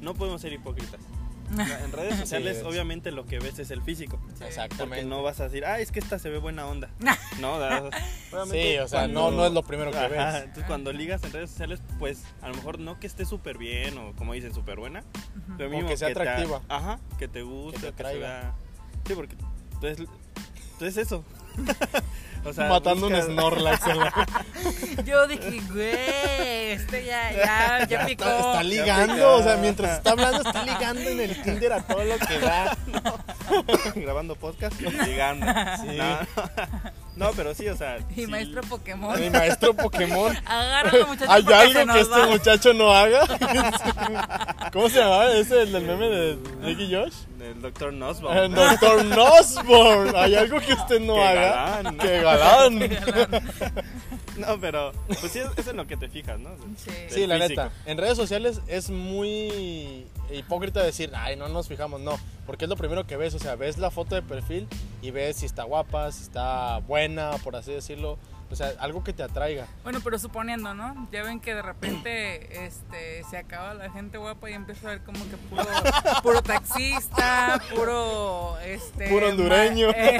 [0.00, 1.00] no podemos ser hipócritas.
[1.84, 2.64] En redes sociales, es.
[2.64, 4.18] obviamente, lo que ves es el físico.
[4.20, 5.04] Porque Exactamente.
[5.04, 6.88] no vas a decir, ah, es que esta se ve buena onda.
[7.40, 7.58] No,
[8.50, 10.34] Sí, o sea, cuando- no, no es lo primero que Ajá, ves.
[10.44, 13.96] Entonces, cuando ligas en redes sociales, pues a lo mejor no que esté súper bien
[13.98, 15.04] o como dicen, súper buena,
[15.56, 16.62] pero O mínimo que sea te- atractiva.
[16.68, 18.18] ajá, que te guste, te que, se atraiga.
[18.40, 18.54] vea.
[19.06, 19.36] Sí, porque
[19.74, 20.08] entonces,
[20.72, 21.24] entonces eso.
[22.44, 24.26] O sea, Matando buscas- un Snorlax en la...
[25.04, 28.24] Yo dije, güey, este ya, ya, ya picó.
[28.24, 32.04] Está, está ligando, o sea, mientras está hablando, está ligando en el Tinder a todo
[32.04, 32.76] lo que da.
[33.94, 35.46] grabando podcast, ligando.
[35.82, 35.96] Sí.
[35.96, 36.18] No,
[37.16, 37.98] no, pero sí, o sea.
[38.14, 38.26] Sí.
[38.26, 39.20] maestro Pokémon.
[39.20, 40.36] Mi maestro Pokémon.
[40.46, 41.34] Agárralo, muchachos.
[41.34, 42.26] ¿Hay algo se que este va.
[42.26, 44.70] muchacho no haga?
[44.72, 47.14] ¿Cómo se llamaba ese, el del meme de Ricky Josh?
[47.40, 48.54] El doctor El Nosbaum.
[48.54, 50.16] Doctor Nosborn.
[50.16, 51.50] ¿Hay algo que usted no Qué haga?
[51.82, 51.98] galán.
[51.98, 52.80] ¡Qué galán!
[54.36, 56.50] No, pero pues sí, es en lo que te fijas, ¿no?
[56.76, 57.24] Sí.
[57.26, 57.62] La físico.
[57.62, 57.70] neta.
[57.86, 62.18] En redes sociales es muy hipócrita decir, ay, no nos fijamos, no.
[62.44, 64.66] Porque es lo primero que ves, o sea, ves la foto de perfil
[65.02, 68.18] y ves si está guapa, si está buena, por así decirlo.
[68.54, 69.66] O sea, algo que te atraiga.
[69.82, 71.08] Bueno, pero suponiendo, ¿no?
[71.12, 75.00] Ya ven que de repente este, se acaba la gente guapa y empieza a ver
[75.02, 75.64] como que puro,
[76.22, 78.56] puro taxista, puro...
[78.64, 79.88] Este, Puro hondureño.
[79.88, 80.18] ma- eh,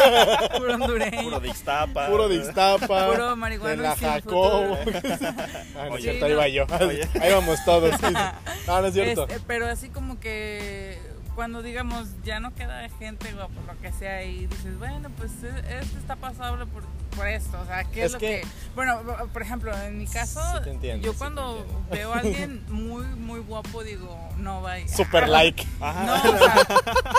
[0.58, 1.22] puro hondureño.
[1.22, 2.06] Puro de Ixtapa.
[2.08, 2.40] Puro de.
[2.42, 4.76] Puro marihuano De la Jacobo.
[5.78, 6.66] ah, no es Sí, cierto, ahí va yo.
[6.80, 7.08] Oye.
[7.20, 7.90] Ahí vamos todos.
[8.00, 8.14] sí, sí.
[8.66, 9.22] No, no es cierto.
[9.28, 10.98] Este, pero así como que
[11.34, 15.98] cuando digamos ya no queda gente guapa, lo que sea, y dices, bueno, pues este
[15.98, 16.82] está pasable por,
[17.16, 18.46] por esto, o sea, ¿qué es, Es lo que- que...
[18.74, 19.00] Bueno,
[19.32, 23.04] por ejemplo, en mi caso, Sí te entiendo, yo sí cuando veo a alguien muy,
[23.04, 24.86] muy guapo, digo, no vaya.
[24.94, 25.64] Super like.
[25.80, 26.02] Ajá.
[26.04, 26.66] No, o sea,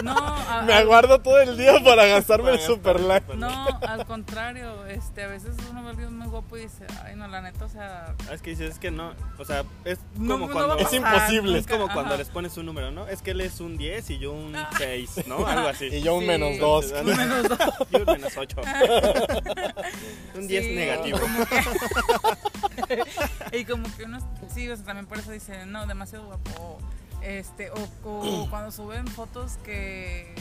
[0.03, 0.17] no,
[0.49, 3.35] a- Me aguardo todo el día para gastarme el super like.
[3.37, 7.15] no, al contrario, este, a veces uno ve a alguien muy guapo y dice, ay,
[7.15, 9.99] no, la neta, o sea, Ah, Es que dices, es que no, o sea, es
[10.15, 10.73] no, como no cuando...
[10.73, 11.57] a Es imposible.
[11.59, 12.17] Es como cuando ajá.
[12.17, 13.07] les pones un número, ¿no?
[13.07, 15.45] Es que él es un 10 y yo un 6, ¿no?
[15.47, 15.85] Algo así.
[15.85, 16.27] Y yo un Sí.
[16.27, 16.85] menos dos.
[16.91, 17.59] Entonces, Menos dos.
[17.91, 18.57] Yo un menos 8.
[20.35, 21.19] un 10 Sí, negativo.
[21.19, 23.03] como que-
[23.59, 24.19] y como que uno,
[24.53, 26.79] sí, o sea, también por eso dice, no, demasiado guapo.
[27.21, 30.33] Este, o, o cuando suben fotos que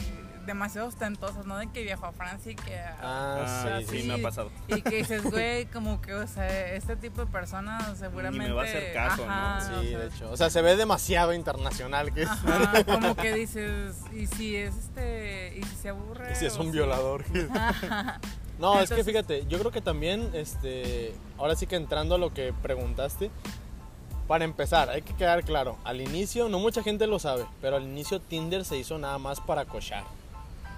[0.45, 1.57] demasiado ostentosas, ¿no?
[1.57, 2.77] De que viajó a Francia y que...
[2.77, 4.07] Ah, Ah, sí, sí, sí.
[4.07, 4.51] me ha pasado.
[4.67, 8.53] Y que dices, güey, como que, o sea, este tipo de personas seguramente...
[8.53, 9.31] va a hacer caso, ¿no?
[9.33, 10.31] ajá, o Sí, sea, de hecho.
[10.31, 12.13] O sea, se ve demasiado internacional.
[12.13, 12.29] Que es.
[12.29, 16.33] Ajá, como que dices, y si es este, y si se aburre...
[16.33, 17.25] Y si es o un violador.
[18.59, 22.33] No, es que fíjate, yo creo que también, este, ahora sí que entrando a lo
[22.33, 23.29] que preguntaste,
[24.27, 25.77] para empezar, hay que quedar claro.
[25.83, 29.39] Al inicio, no mucha gente lo sabe, pero al inicio Tinder se hizo nada más
[29.39, 30.03] para cochar.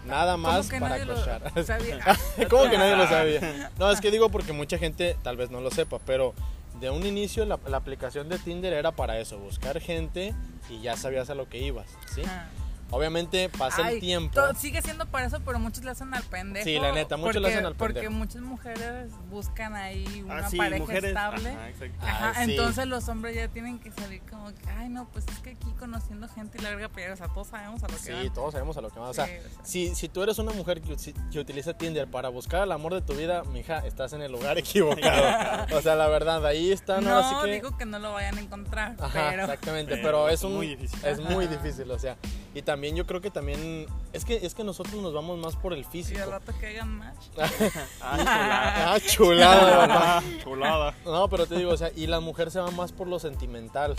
[0.05, 1.65] Nada ¿Cómo más que para cochar.
[1.65, 1.99] sabía?
[2.49, 3.71] ¿Cómo que nadie lo sabía?
[3.77, 6.33] No, es que digo porque mucha gente tal vez no lo sepa, pero
[6.79, 10.33] de un inicio la, la aplicación de Tinder era para eso, buscar gente
[10.69, 12.21] y ya sabías a lo que ibas, ¿sí?
[12.23, 12.47] Ajá.
[12.89, 14.39] Obviamente pasa Ay, el tiempo.
[14.57, 16.63] sigue siendo para eso, pero muchos le hacen al pendejo.
[16.63, 18.13] Sí, la neta, muchos le porque- hacen al Porque pendejo.
[18.13, 21.03] muchas mujeres buscan ahí una Ah, sí, pareja mujeres.
[21.09, 21.49] estable.
[21.49, 21.97] Ajá, exacto.
[22.05, 22.51] Ajá, Ah, sí.
[22.51, 25.73] entonces los hombres ya tienen que salir como que, ay, no, pues es que aquí
[25.77, 28.33] conociendo gente y la verga, pero, o sea, todos sabemos a lo que Sí, van.
[28.33, 29.09] todos sabemos a lo que va.
[29.09, 29.65] O sea, Sí, o sea.
[29.65, 30.95] si, si tú eres una mujer que,
[31.31, 34.57] que utiliza Tinder para buscar el amor de tu vida, mija, estás en el lugar
[34.57, 35.77] equivocado.
[35.77, 37.51] o sea, la verdad, ahí están No, que...
[37.51, 39.43] digo que no lo vayan a encontrar, Ajá, pero...
[39.43, 41.05] exactamente, Pero pero es un muy difícil.
[41.05, 42.15] es muy difícil, o sea,
[42.57, 45.73] y también yo creo que también es que es que nosotros nos vamos más por
[45.73, 46.21] el Y físico.
[46.23, 47.25] al rato que hagan match.
[48.01, 49.85] Ah, chulada.
[49.87, 50.93] Ah, chulada, chulada.
[51.05, 53.95] No, pero te digo, o sea, y la mujer se va más por lo sentimental.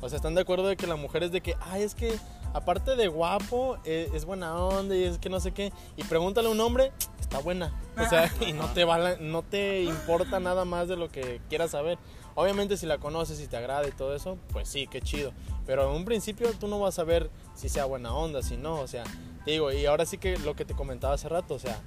[0.00, 2.16] O sea, están de acuerdo de que la mujer es de que, ay, es que
[2.54, 5.72] aparte de guapo, eh, es buena onda y es que no sé qué.
[5.96, 7.72] Y pregúntale a un hombre, está buena.
[7.98, 11.40] O sea, y no te, va la- no te importa nada más de lo que
[11.48, 11.98] quieras saber.
[12.40, 15.32] Obviamente si la conoces y te agrada y todo eso, pues sí, qué chido.
[15.66, 18.78] Pero en un principio tú no vas a ver si sea buena onda, si no,
[18.78, 19.02] o sea,
[19.44, 21.80] te digo, y ahora sí que lo que te comentaba hace rato, o sea,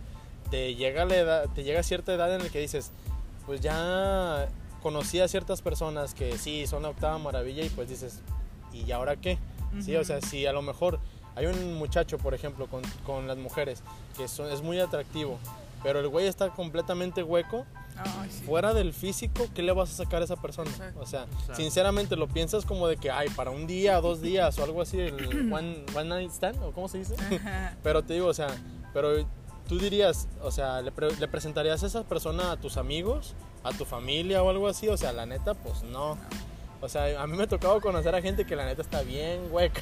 [0.50, 2.92] te llega la edad, te llega cierta edad en la que dices,
[3.46, 4.50] pues ya
[4.84, 8.20] conocí a ciertas personas que sí son la octava maravilla y pues dices,
[8.74, 9.38] ¿y ahora qué?
[9.82, 11.00] Sí, o sea, si a lo mejor
[11.36, 13.84] hay un muchacho, por ejemplo, con, con las mujeres
[14.18, 15.40] que son- es muy atractivo,
[15.82, 17.66] pero el güey está completamente hueco,
[18.06, 18.44] Ay, sí.
[18.44, 20.70] fuera del físico, ¿qué le vas a sacar a esa persona?
[20.72, 21.00] Exacto.
[21.00, 21.56] O sea, Exacto.
[21.56, 25.00] sinceramente lo piensas como de que, ay, para un día, dos días o algo así,
[25.00, 25.14] el
[25.54, 27.16] one, one night stand, o cómo se dice.
[27.20, 27.76] Ajá.
[27.84, 28.48] Pero te digo, o sea,
[28.94, 29.26] pero
[29.68, 33.72] tú dirías, o sea, ¿le, pre- le presentarías a esa persona a tus amigos, a
[33.72, 34.88] tu familia o algo así?
[34.90, 36.18] O sea, la neta, pues no.
[36.82, 39.40] O sea, a mí me ha tocado conocer a gente que la neta está bien
[39.52, 39.82] hueca.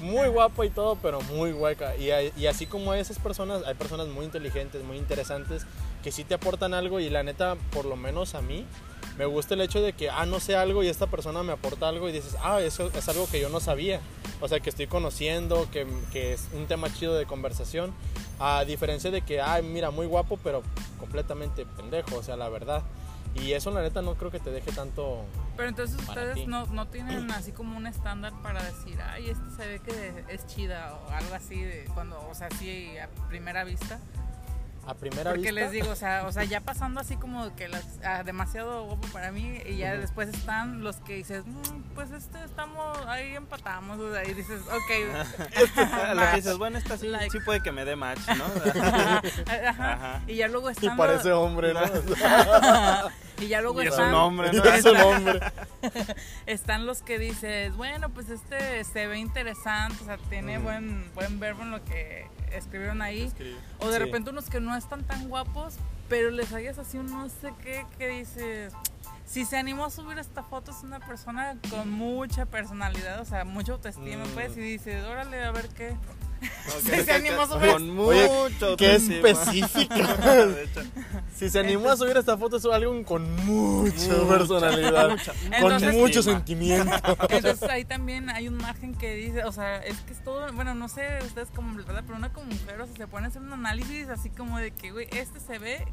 [0.00, 1.94] Muy guapa y todo, pero muy hueca.
[1.96, 5.66] Y, hay- y así como hay esas personas, hay personas muy inteligentes, muy interesantes,
[6.02, 8.64] que sí te aportan algo y la neta, por lo menos a mí,
[9.18, 11.88] me gusta el hecho de que, ah, no sé algo y esta persona me aporta
[11.88, 14.00] algo y dices, ah, eso es algo que yo no sabía.
[14.40, 17.92] O sea, que estoy conociendo, que, que es un tema chido de conversación.
[18.38, 20.62] A diferencia de que, ay, mira, muy guapo, pero
[21.00, 22.84] completamente pendejo, o sea, la verdad.
[23.34, 25.24] Y eso, la neta, no creo que te deje tanto.
[25.56, 29.66] Pero entonces ustedes no, no tienen así como un estándar para decir, ay, este se
[29.66, 33.98] ve que es chida o algo así, de cuando, o sea, así a primera vista.
[34.88, 35.52] A primera Porque vista.
[35.60, 39.06] les digo, o sea, o sea, ya pasando así como que las, ah, demasiado guapo
[39.08, 43.98] para mí y ya después están los que dices, "Mm, pues este estamos, ahí empatamos,
[44.00, 44.90] o sea, y dices, ok.
[46.08, 46.30] Lo match".
[46.30, 47.30] que dices, bueno, esta sí, Like.
[47.30, 48.44] sí puede que me dé match, ¿no?
[48.82, 49.22] Ajá.
[49.92, 50.22] Ajá.
[50.26, 51.80] Y ya luego Y están parece los- hombre, ¿no?
[53.40, 54.62] y ya luego Y es están un hombre, ¿no?
[54.64, 55.40] es un hombre.
[56.46, 60.64] están los que dices, bueno, pues este se ve interesante, o sea, tiene Ujú.
[60.64, 63.32] buen buen verbo en lo que escribieron ahí.
[63.78, 64.04] O de Sí.
[64.04, 65.74] repente unos que no están tan guapos,
[66.08, 68.72] pero les hayas así un no sé qué que dices,
[69.26, 73.44] si se animó a subir esta foto es una persona con mucha personalidad, o sea,
[73.44, 74.28] mucha autoestima, Mm.
[74.34, 75.94] pues, y dices, órale, a ver qué.
[76.84, 77.98] Sí, se animó a con subir.
[77.98, 80.16] Oye, mucho qué específica.
[81.36, 85.94] Si se animó a subir esta foto es alguien con mucha personalidad, mucha- con Entonces-
[85.94, 86.36] mucho Estima.
[86.38, 86.96] sentimiento.
[87.28, 90.74] Entonces ahí también hay un margen que dice, o sea, es que es todo, bueno,
[90.74, 92.02] no sé ustedes como, ¿verdad?
[92.04, 94.72] Pero una como mujer, o sea, se pone a hacer un análisis así como de
[94.72, 95.86] que, güey, este se ve.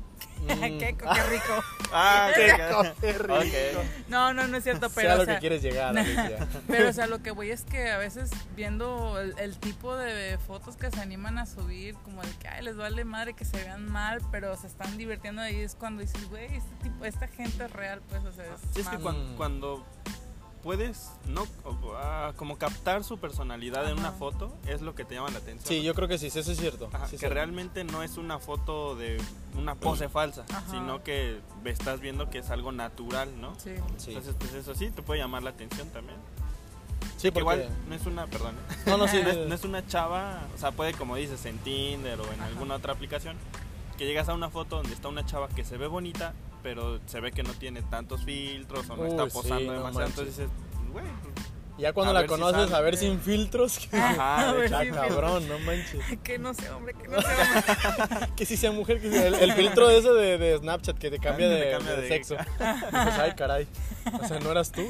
[0.48, 1.64] Qué, qué rico.
[1.92, 2.96] Ah, Qué ok.
[3.02, 3.34] qué rico.
[3.36, 3.86] Ok.
[4.10, 6.48] No, no, no es cierto, Sea pero, o lo sea, que quieres llegar, Alicia.
[6.68, 10.38] pero, o sea, lo que voy es que a veces viendo el, el tipo de
[10.46, 13.58] fotos que se animan a subir, como de que, ay, les vale madre que se
[13.58, 17.66] vean mal, pero se están divirtiendo ahí, es cuando dices, güey, este tipo, esta gente
[17.66, 19.86] es real, pues, o sea, es, Sí, es que cuando
[20.66, 21.46] puedes, no,
[21.96, 25.68] ah, como captar su personalidad en una foto, es lo que te llama la atención.
[25.68, 25.84] Sí, ¿no?
[25.84, 26.90] yo creo que sí, eso es cierto.
[26.92, 27.34] Ajá, Sí, que sí.
[27.34, 29.22] realmente no es una foto de
[29.56, 30.64] una pose falsa, Ajá.
[30.72, 33.54] sino que estás viendo que es algo natural, ¿no?
[33.60, 33.76] Sí.
[33.98, 36.18] Sí, Entonces, pues eso sí, te puede llamar la atención también.
[37.18, 37.42] sí Que porque...
[37.42, 38.56] igual no es una, perdón,
[38.88, 41.60] No, no, sí, no, es, no es una chava, o sea, puede como dices en
[41.60, 42.46] Tinder o en Ajá.
[42.48, 43.38] alguna otra aplicación,
[44.00, 46.34] que llegas a una foto donde está una chava que se ve bonita,
[46.66, 50.36] pero se ve que no tiene tantos filtros o no Uy, está posando demasiado, entonces
[50.36, 50.50] dices,
[50.92, 51.46] güey, pues,
[51.78, 52.76] Ya cuando A la si conoces, sale.
[52.76, 53.88] a ver sin filtros.
[53.94, 54.78] Ajá, A de ver hecho.
[54.78, 56.02] Ah, si- cabrón, no manches.
[56.24, 57.64] Que no sea hombre, que no sea
[58.10, 58.30] hombre.
[58.36, 61.20] Que si sea mujer, que sea- el, el filtro ese de, de Snapchat que te
[61.20, 62.36] cambia, que de, te cambia de de- sexo.
[62.36, 63.68] Dices, ay, caray.
[64.24, 64.82] O sea, no eras tú.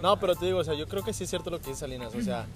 [0.00, 1.80] No, pero te digo, o sea, yo creo que sí es cierto lo que dice
[1.80, 2.14] Salinas.
[2.14, 2.46] O sea,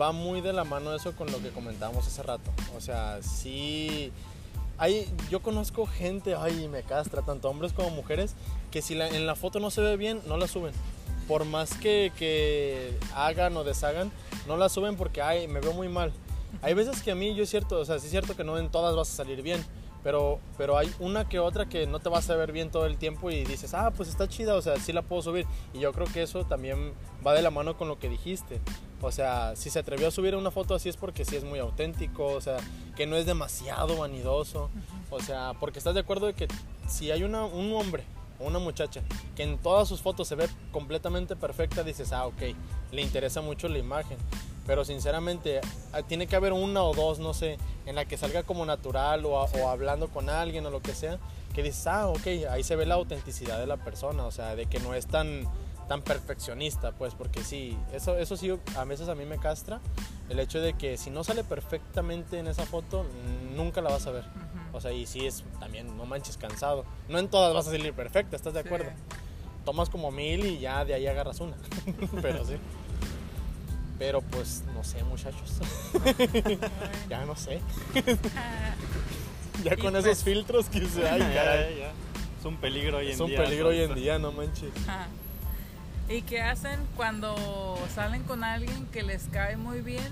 [0.00, 2.52] va muy de la mano eso con lo que comentábamos hace rato.
[2.76, 4.12] O sea, sí.
[4.80, 8.34] Hay, yo conozco gente, ay, me castra, tanto hombres como mujeres,
[8.72, 10.72] que si la- en la foto no se ve bien, no la suben.
[11.28, 14.10] por más que, que hagan o deshagan,
[14.48, 16.10] no la suben porque, ay, me veo muy mal.
[16.60, 18.58] Hay veces que a mí, yo es cierto, o sea, sí es cierto que no
[18.58, 19.64] en todas vas a salir bien,
[20.02, 22.96] pero, pero hay una que otra que no te vas a ver bien todo el
[22.96, 25.46] tiempo y dices, ah, pues está chida, o sea, sí la puedo subir.
[25.74, 26.92] Y yo creo que eso también
[27.26, 28.60] va de la mano con lo que dijiste.
[29.02, 31.58] O sea, si se atrevió a subir una foto así es porque sí es muy
[31.58, 32.58] auténtico, o sea,
[32.96, 34.70] que no es demasiado vanidoso.
[35.10, 36.48] O sea, porque estás de acuerdo de que
[36.88, 38.04] si hay una, un hombre
[38.38, 39.02] o una muchacha
[39.36, 42.42] que en todas sus fotos se ve completamente perfecta, dices, ah, ok,
[42.92, 44.18] le interesa mucho la imagen.
[44.66, 45.60] Pero sinceramente,
[45.92, 49.24] ah, tiene que haber una o dos, no sé, en la que salga como natural
[49.24, 51.18] o, a- o hablando con alguien o lo que sea,
[51.54, 54.66] que dices, ah, ok, ahí se ve la autenticidad de la persona, o sea, de
[54.66, 55.44] que no es tan,
[55.88, 59.80] tan perfeccionista, pues, porque sí, eso, eso sí, a veces a mí me castra,
[60.28, 63.04] el hecho de que si no sale perfectamente en esa foto,
[63.56, 64.24] nunca la vas a ver.
[64.72, 66.84] O sea, y sí es también, no manches, cansado.
[67.08, 68.66] No en todas vas a salir perfecta, ¿estás de Sí.
[68.68, 68.90] acuerdo?
[69.64, 71.56] Tomas como mil y ya de ahí agarras una.
[72.22, 72.54] Pero sí.
[74.00, 75.58] Pero pues, no sé, muchachos.
[77.10, 77.60] ya no sé.
[79.62, 81.78] ya Y con esos filtros que se hay, Ya, caray.
[81.78, 81.92] ya.
[82.40, 83.44] Es un peligro hoy en Es un día.
[83.44, 84.70] peligro hoy en día, no manches.
[84.88, 85.06] Ajá.
[86.08, 90.10] ¿Y qué hacen cuando salen con alguien que les cae muy bien,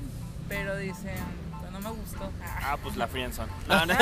[0.51, 1.48] pero dicen, "Pues
[1.81, 2.31] no me gustó?
[2.63, 3.49] Ah, pues la friendzone.
[3.69, 3.95] No, no,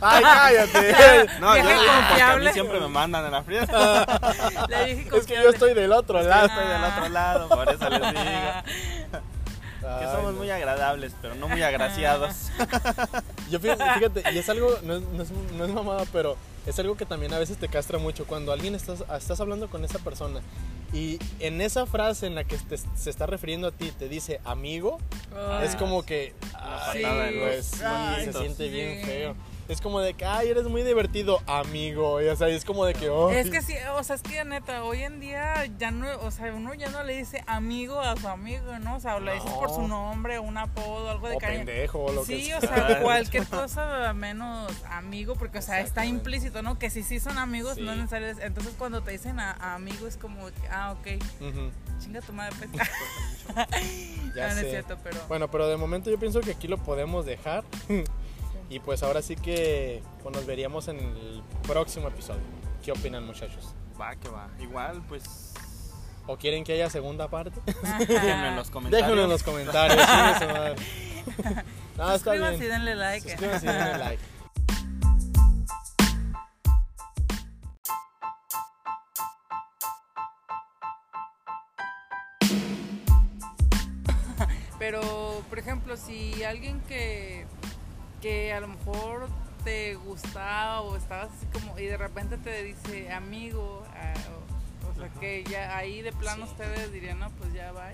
[0.00, 1.26] ¡Ay, cállate!
[1.40, 2.52] no, yo porque a mí confiable.
[2.52, 4.06] siempre me mandan a la friendzone.
[4.68, 5.44] Le dije es que confiable.
[5.44, 6.46] yo estoy del otro lado.
[6.46, 8.22] estoy del otro lado, por eso les digo.
[9.80, 10.38] Que somos no.
[10.38, 12.50] muy agradables, pero no muy agraciados.
[13.50, 16.36] Yo fíjate, fíjate, y es algo, no es, no, es, no es mamada, pero
[16.66, 18.24] es algo que también a veces te castra mucho.
[18.26, 20.40] Cuando alguien estás, estás hablando con esa persona
[20.92, 24.40] y en esa frase en la que te- se está refiriendo a ti te dice
[24.44, 24.98] amigo,
[25.64, 26.34] es como que.
[27.40, 27.82] Pues,
[28.24, 29.34] se siente bien feo.
[29.66, 32.20] Es como de que, ay, eres muy divertido, amigo.
[32.20, 33.36] Y, o sea, es como de que, ay.
[33.38, 36.52] Es que sí, o sea, es que neta, hoy en día ya no, o sea,
[36.52, 38.96] uno ya no le dice amigo a su amigo, ¿no?
[38.96, 41.64] O sea, o le dices por su nombre, un apodo, algo de o cariño.
[41.64, 46.60] pendejo lo que Sí, o sea, cualquier cosa menos amigo, porque, o sea, está implícito,
[46.62, 46.78] ¿no?
[46.78, 48.00] Que si sí son amigos, no Sí.
[48.00, 48.28] es necesario.
[48.46, 51.70] Entonces, cuando te dicen a, a amigo, es como, ah, ok, Ujú.
[52.00, 52.70] chinga tu madre, pues.
[54.34, 54.66] Ya no, no sé.
[54.66, 55.18] es cierto, pero.
[55.28, 57.64] Bueno, pero de momento yo pienso que aquí lo podemos dejar.
[58.70, 62.42] Y pues ahora sí que pues nos veríamos en el próximo episodio.
[62.84, 63.74] ¿Qué opinan muchachos?
[64.00, 64.48] Va, que va.
[64.60, 65.54] Igual, pues.
[66.26, 67.60] ¿O quieren que haya segunda parte?
[67.98, 69.06] Déjenme en los comentarios.
[69.08, 69.98] Déjenlo en los comentarios.
[70.06, 70.74] madre.
[71.96, 72.70] No, está Suscríbanse y bien.
[72.72, 73.28] denle like.
[73.30, 74.22] Suscríbanse y denle like.
[84.78, 87.46] Pero, por ejemplo, si alguien que,
[88.24, 89.28] que a lo mejor
[89.64, 93.84] te gustaba o estabas así como y de repente te dice amigo,
[94.82, 97.90] o, o sea que ya ahí de plano ustedes dirían, no, pues ya va,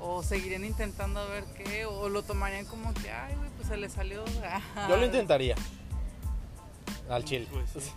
[0.00, 3.68] o, o seguirían intentando a ver qué, o, lo tomarían como que, ay, güey, pues
[3.68, 4.24] se le salió.
[4.88, 5.54] Yo lo intentaría.
[7.08, 7.46] Al chile.
[7.52, 7.92] Pues sí.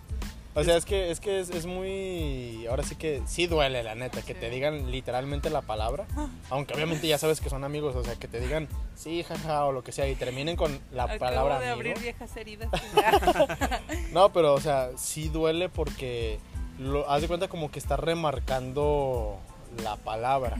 [0.56, 2.66] O sea, es que, es, que es, es muy...
[2.66, 6.06] Ahora sí que sí duele, la neta, que te digan literalmente la palabra.
[6.48, 9.72] Aunque obviamente ya sabes que son amigos, o sea, que te digan sí, jaja, o
[9.72, 11.90] lo que sea, y terminen con la Acabo palabra de amigo.
[11.90, 12.70] abrir viejas heridas.
[14.12, 16.38] No, pero, o sea, sí duele porque
[16.78, 19.38] lo, haz de cuenta como que está remarcando
[19.82, 20.56] la palabra.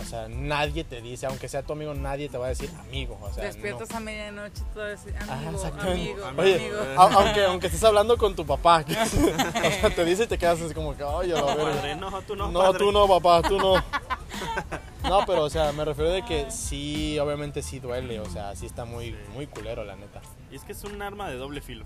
[0.00, 3.18] O sea, nadie te dice, aunque sea tu amigo, nadie te va a decir amigo.
[3.22, 3.96] O sea, Despiertas no.
[3.96, 6.12] a medianoche y todo Ajá, amigo, exactamente.
[6.22, 6.76] amigo, Oye, amigo.
[7.00, 10.36] a- aunque, aunque estés hablando con tu papá, que- o sea, te dice y te
[10.36, 11.54] quedas así como que, la No, verga".
[11.56, 12.50] padre, no, tú no.
[12.50, 12.78] No, padre.
[12.78, 13.74] tú no, papá, tú no.
[15.02, 18.66] No, pero, o sea, me refiero de que sí, obviamente sí duele, o sea, sí
[18.66, 20.20] está muy, muy culero, la neta.
[20.50, 21.84] Y es que es un arma de doble filo.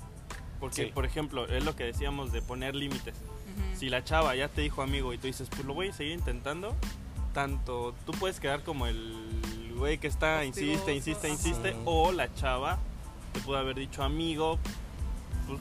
[0.58, 0.90] Porque, Sí.
[0.92, 3.14] por ejemplo, es lo que decíamos de poner límites.
[3.76, 6.12] Si la chava ya te dijo amigo y tú dices, pues lo voy a seguir
[6.12, 6.74] intentando,
[7.32, 11.78] tanto tú puedes quedar como el güey que está, insiste, Hostigoso, insiste, insiste, Sí.
[11.86, 12.78] o la chava
[13.32, 14.58] te pudo haber dicho amigo,
[15.46, 15.60] pues,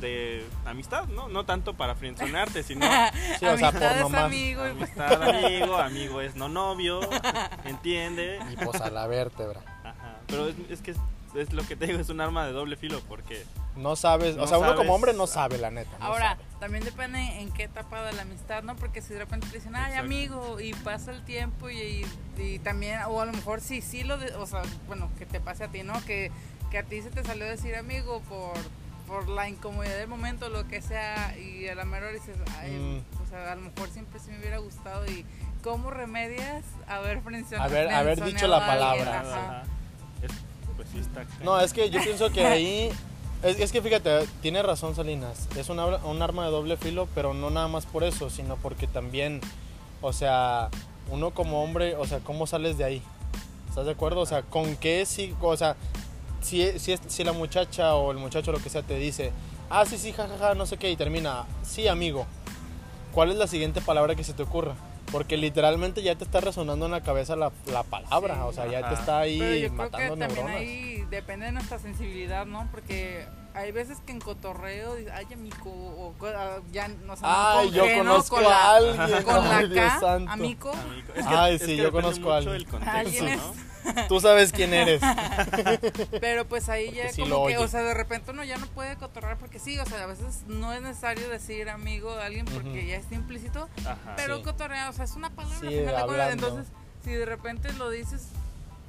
[0.00, 1.28] de amistad, ¿no?
[1.28, 2.86] No tanto para friendzonearte, sino
[3.38, 4.22] Sí, o sea, por Amistad es nomás.
[4.24, 4.62] amigo.
[4.62, 7.00] amistad, amigo, amigo es no novio,
[7.64, 8.40] ¿entiende?
[8.52, 9.60] Y pues a la vértebra.
[9.84, 10.16] Ajá.
[10.26, 10.94] Pero es, es que
[11.34, 13.44] es, lo que te digo, es un arma de doble filo porque
[13.76, 15.96] No sabes, No o sea, uno como hombre no sabe, la neta.
[15.98, 16.42] no Ahora, sabe.
[16.58, 18.74] también depende en qué etapa de la amistad, ¿no?
[18.76, 20.04] Porque si de repente te dicen, ay, Exacto.
[20.06, 24.02] amigo, y pasa el tiempo y, y- y también, o a lo mejor sí, sí
[24.02, 25.92] lo, de- o sea, bueno, que te pase a ti, ¿no?
[26.04, 26.30] Que,
[26.70, 28.54] que a ti se te salió decir amigo por,
[29.06, 32.72] por la incomodidad del momento, lo que sea, y a la mera hora dices, ay,
[32.72, 33.22] Mm.
[33.24, 35.24] o sea, a lo mejor siempre sí me hubiera gustado y
[35.62, 37.18] ¿cómo remedias haber?
[37.58, 39.20] Haber- haber dicho la palabra.
[39.20, 39.62] ajá,
[40.22, 40.32] es-
[40.92, 41.26] sí está.
[41.42, 42.90] No, es que yo pienso que ahí.
[43.42, 45.48] Es, es que fíjate, tiene razón Salinas.
[45.56, 48.86] Es un, un arma de doble filo, pero no nada más por eso, sino porque
[48.86, 49.40] también
[50.02, 50.70] o sea,
[51.10, 53.02] uno como hombre, o sea, ¿cómo sales de ahí?
[53.68, 54.20] ¿Estás de acuerdo?
[54.20, 55.76] O sea, ¿con qué sí, o sea,
[56.40, 59.32] si, si, la muchacha o el muchacho lo que sea te dice,
[59.68, 62.26] ah, sí, sí, jajaja, no sé qué, y termina, sí, amigo,
[63.12, 64.74] ¿cuál es la siguiente palabra que se te ocurra?
[65.12, 68.40] Porque literalmente ya te está resonando en la cabeza la, la palabra, Sí.
[68.44, 68.94] o sea, ya te Ajá.
[68.94, 70.56] está ahí Pero yo creo matando que también neuronas.
[70.60, 72.68] ahí depende de nuestra sensibilidad, ¿no?
[72.70, 77.28] Porque hay veces que en cotorreo dices, ay, amigo, o ah, ya, no sé, no
[77.28, 80.32] Ay, con yo conozco Con a alguien, Con la ay, Dios K, santo.
[80.32, 80.72] amigo.
[80.72, 81.08] Amigo.
[81.26, 82.56] Ay, es sí, que yo conozco a alguien.
[82.56, 83.70] el contexto, Alguien es- ¿no?
[84.08, 85.00] Tú sabes quién eres.
[86.20, 87.64] Pero pues ahí ya Porque sí como lo que, oye.
[87.64, 90.42] o sea, de repente uno ya no puede cotorrear porque sí, o sea, a veces
[90.46, 94.14] no es necesario decir amigo a alguien porque ya está implícito, Ajá.
[94.16, 94.42] pero Sí.
[94.42, 96.02] cotorrear, o sea, es una palabra, Sí, al final de cuentas.
[96.10, 96.46] hablando.
[96.48, 96.72] entonces,
[97.04, 98.28] si de repente lo dices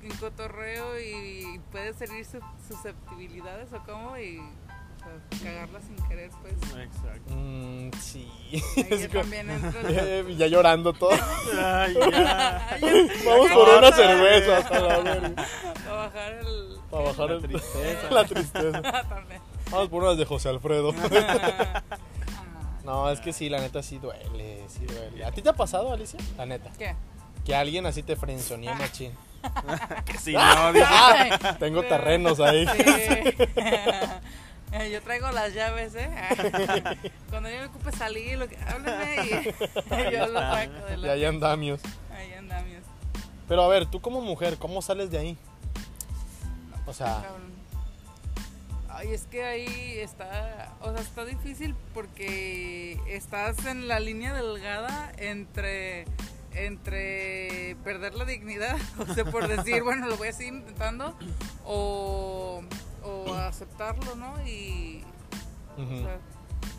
[0.04, 6.30] en cotorreo y puedes herir su- susceptibilidades o cómo y o sea, cagarla sin querer,
[6.42, 7.34] pues Exacto.
[7.36, 8.32] Mm, sí.
[8.78, 9.48] ahí también
[9.88, 11.12] Eh, ya llorando todo.
[11.12, 12.78] Ay, ya.
[13.26, 15.48] Vamos por una cerveza hasta la verga.
[15.86, 16.78] Para bajar el...
[16.92, 18.10] Para bajar La el- tristeza.
[18.12, 18.82] la tristeza.
[19.10, 19.42] también.
[19.72, 20.94] Vamos por unas de José Alfredo.
[21.12, 21.82] Ah,
[22.84, 25.24] No, es que sí, la neta sí duele, sí duele.
[25.26, 26.20] ¿A ti te ha pasado, Alicia?
[26.38, 26.70] La neta.
[26.78, 26.96] ¿Qué?
[27.46, 29.14] Que alguien así te frenzonía machín.
[30.06, 30.86] Que sí, no, dice.
[30.88, 32.68] Ay, Tengo terrenos ahí.
[32.68, 33.34] Sí.
[34.92, 36.10] Yo traigo las llaves, ¿eh?
[37.30, 41.12] Cuando yo me ocupe salir, lo que, háblame y yo lo saco de Y la...
[41.14, 41.82] ahí andamios.
[42.14, 42.84] Ahí andamios.
[43.48, 45.38] Pero a ver, tú como mujer, ¿cómo sales de ahí?
[46.86, 47.24] O sea.
[48.90, 55.12] Ay, es que ahí está, o sea, está difícil porque estás en la línea delgada
[55.18, 56.06] entre
[56.54, 61.16] entre perder la dignidad, o sea, por decir, bueno, lo voy a seguir intentando
[61.66, 62.62] o,
[63.04, 64.34] o aceptarlo, ¿no?
[64.48, 65.04] Y
[65.78, 66.20] o sea,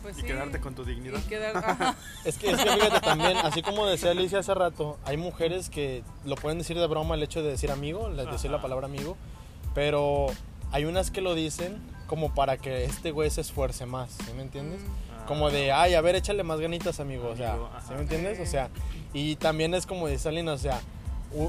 [0.01, 1.19] pues Y sí, quedarte con tu dignidad.
[1.19, 1.95] y quedar- ajá.
[2.25, 6.03] Es que, es que fíjate también, así como decía Alicia hace rato, hay mujeres que
[6.25, 9.17] lo pueden decir de broma el hecho de decir amigo, el decir la palabra amigo,
[9.73, 10.27] pero
[10.71, 14.43] hay unas que lo dicen como para que este güey se esfuerce más, ¿sí me
[14.43, 14.81] entiendes?
[14.81, 15.12] Mm.
[15.27, 18.39] Como de, ay, a ver, échale más ganitas, amigo, o sea, Amigo, ¿sí me entiendes?
[18.39, 18.69] O sea,
[19.13, 20.79] y también es como dice Alina, o sea,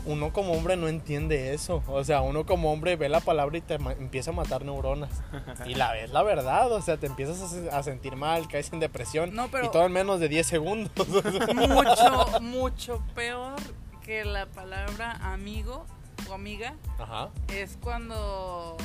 [0.07, 3.61] uno como hombre no entiende eso, o sea, uno como hombre ve la palabra y
[3.61, 5.11] te empieza a matar neuronas,
[5.66, 8.72] y la ves la verdad, o sea, te empiezas a, se- a sentir mal, caes
[8.72, 11.07] en depresión, No, pero- y todo en menos de 10 segundos.
[11.68, 13.57] mucho, mucho peor
[14.03, 15.85] que la palabra amigo
[16.31, 17.29] o amiga Ajá.
[17.49, 18.77] es cuando,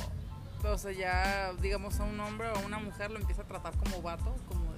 [0.66, 3.74] o sea, ya digamos a un hombre o a una mujer lo empieza a tratar
[3.78, 4.69] como vato, como.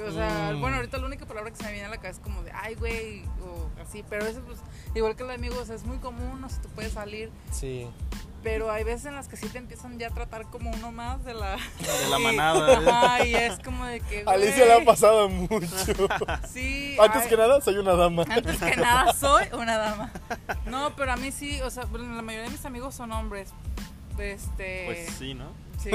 [0.00, 0.60] O sea, Mm.
[0.60, 2.50] bueno, ahorita la única palabra que se me viene a la cabeza es como de,
[2.52, 4.58] ay, güey, o así, pero eso pues,
[4.94, 7.86] igual que el amigo, o sea, es muy común, no sé, tú puedes salir, Sí.
[8.42, 11.24] pero hay veces en las que sí te empiezan ya a tratar como uno más
[11.24, 11.56] de la...
[11.56, 12.78] De la manada.
[12.78, 14.24] Ajá, y es como de que...
[14.26, 15.58] Alicia le ha pasado mucho.
[16.48, 16.96] Sí.
[17.00, 18.24] Antes ay, que nada, soy una dama.
[18.28, 20.10] Antes que nada soy una dama.
[20.66, 23.50] No, pero a mí sí, o sea, bueno, la mayoría de mis amigos son hombres.
[24.18, 24.84] Este.
[24.86, 25.46] Pues sí, ¿no?
[25.82, 25.90] Sí.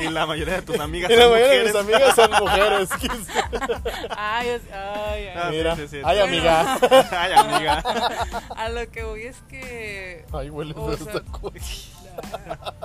[0.00, 1.74] Y la mayoría de tus amigas Y la son de mis mujeres.
[1.76, 2.88] amigas son mujeres.
[4.16, 5.32] ay, es- ay, ay.
[5.36, 5.76] Ah, sí, Mira.
[5.76, 6.00] sí, sí.
[6.04, 6.78] Ay, amiga.
[7.10, 7.82] Ay, amiga.
[8.56, 10.24] A lo que voy es que.
[10.32, 11.22] Ay, huele O de sea.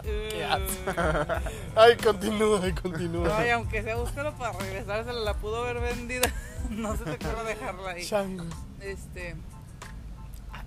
[0.03, 0.45] Qué
[1.75, 3.37] Ay, continúa, ay, continúa.
[3.37, 6.31] Ay, aunque sea búscalo para regresársela, la pudo haber vendida.
[6.69, 8.05] No se te ocurra dejarla ahí.
[8.05, 8.45] Chango.
[8.79, 9.35] Este.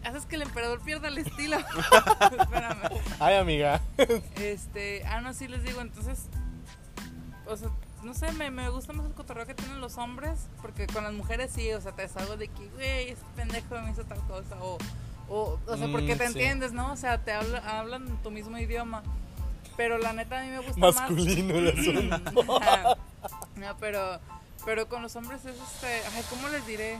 [0.05, 1.59] Haces que el emperador pierda el estilo.
[2.39, 2.91] Espérame.
[3.19, 3.81] Ay, amiga.
[4.37, 6.27] Este, ah, no, sí les digo, entonces,
[7.47, 7.69] o sea,
[8.03, 11.13] no sé, me, me gusta más el cotorreo que tienen los hombres, porque con las
[11.13, 14.57] mujeres sí, o sea, te deshago de que, güey, este pendejo me hizo tal cosa,
[14.63, 14.79] o,
[15.29, 16.33] o, o sea, porque Mm, te sí.
[16.33, 16.93] entiendes, ¿no?
[16.93, 19.03] O sea, te habla, hablan tu mismo idioma,
[19.77, 20.95] pero la neta a mí me gusta más...
[20.95, 22.33] Masculino el asunto.
[23.57, 24.19] No, pero,
[24.65, 26.95] pero con los hombres es este, ay, ¿cómo les diré?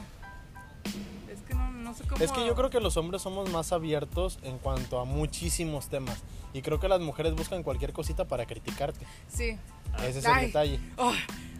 [1.31, 2.23] Es que no, no sé cómo...
[2.23, 6.17] Es que yo creo que los hombres somos más abiertos en cuanto a muchísimos temas.
[6.53, 9.05] Y creo que las mujeres buscan cualquier cosita para criticarte.
[9.27, 9.57] Sí.
[9.99, 10.79] Ese es el detalle.
[10.97, 11.13] Oh,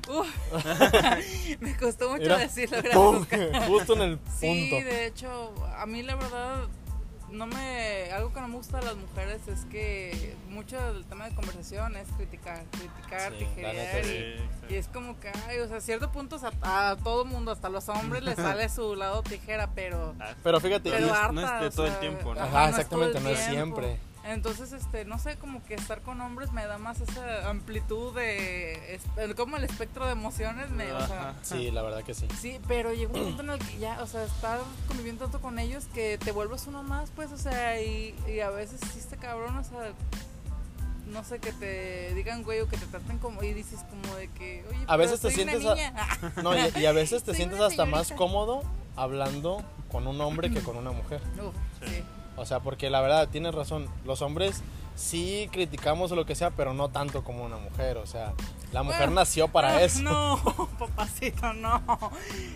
[1.59, 3.67] me costó mucho decirlo, gracias.
[3.67, 4.85] Justo en el Sí, punto.
[4.89, 6.67] de hecho, a mí la verdad
[7.31, 11.29] no me algo que no me gusta de las mujeres es que mucho del tema
[11.29, 15.77] de conversación es criticar, criticar, Sí, tijerear y, y es como que ay, o sea,
[15.77, 19.69] a cierto punto a, todo mundo, hasta a los hombres les sale su lado tijera,
[19.73, 20.13] pero
[20.43, 22.41] Pero fíjate, pero no es- harta, no es de o todo el tiempo, ¿no?
[22.41, 23.81] Ajá, exactamente, no es tiempo.
[23.81, 24.10] siempre.
[24.23, 28.95] Entonces, este, no sé, como que estar con hombres me da más esa amplitud de,
[28.95, 31.35] es- como el espectro de emociones, me, o sea, Ajá.
[31.41, 32.27] sí, la verdad que sí.
[32.39, 35.57] Sí, pero llega un punto en el que ya, o sea, estar conviviendo tanto con
[35.57, 39.17] ellos que te vuelves uno más, pues, o sea, y, y a veces sí este
[39.17, 39.91] cabrón, o sea,
[41.07, 44.27] no sé, que te digan güey o que te traten como y dices como de
[44.29, 45.93] que, oye, A pero veces te soy una sientes
[46.35, 46.41] a-.
[46.43, 48.61] No, y, y a veces te Soy sientes hasta más cómodo
[48.95, 51.21] hablando con un hombre que con una mujer.
[51.43, 51.55] Uf,
[51.89, 52.03] sí.
[52.37, 54.63] O sea, porque la verdad, tienes razón, los hombres
[54.95, 57.97] sí criticamos o lo que sea, pero no tanto como una mujer.
[57.97, 58.33] O sea,
[58.71, 60.01] la mujer Bueno, nació para Ah, eso.
[60.01, 60.37] No,
[60.79, 61.81] papacito, no.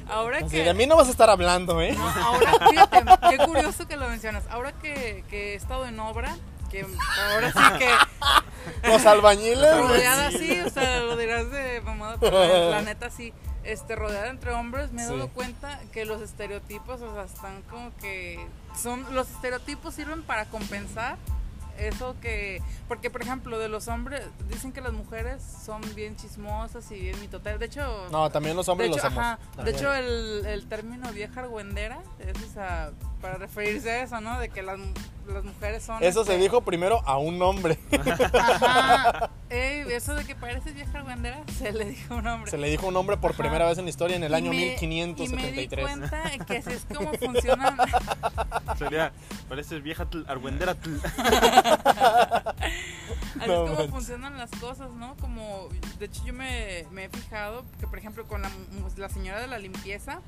[0.09, 1.93] Ahora Así, que de mí no vas a estar hablando, ¿eh?
[1.93, 4.43] No, ahora, fíjate, qué curioso que lo mencionas.
[4.49, 6.35] Ahora que, que he estado en obra,
[6.71, 6.85] que
[7.31, 9.77] ahora sí que Los albañiles.
[9.77, 13.33] rodeada así, o sea, lo dirás de mamada, pero la neta sí,
[13.65, 15.13] este, rodeada entre hombres, me he Sí.
[15.13, 18.45] dado cuenta que los estereotipos, o sea, están como que,
[18.81, 21.17] son, los estereotipos sirven para compensar
[21.77, 26.89] eso que, porque por ejemplo, de los hombres, dicen que las mujeres son bien chismosas
[26.91, 28.07] y bien mitoteras, de hecho...
[28.11, 32.41] No, también los hombres de hecho, ajá, de hecho, el, el término vieja argüendera es
[32.43, 32.91] esa,
[33.25, 34.39] para referirse a eso, ¿no?
[34.39, 34.77] De que las,
[35.27, 36.03] las mujeres son.
[36.03, 37.79] Eso se este, dijo primero a un hombre.
[37.91, 39.31] Ajá.
[39.49, 42.51] Ey, eso de que pareces vieja argüendera se le dijo a un hombre.
[42.51, 43.39] Se le dijo a un hombre por Ajá.
[43.41, 45.85] primera vez en la historia en el Y año me- Y me 1573.
[45.85, 47.77] di cuenta que así es como funcionan.
[48.77, 49.11] Sería,
[49.49, 50.73] pareces vieja argüendera.
[50.73, 50.89] Así
[53.47, 55.15] No es como funcionan las cosas, ¿no?
[55.17, 58.51] Como, de hecho, yo me, me he fijado que, por ejemplo, con la,
[58.97, 60.19] la señora de la limpieza,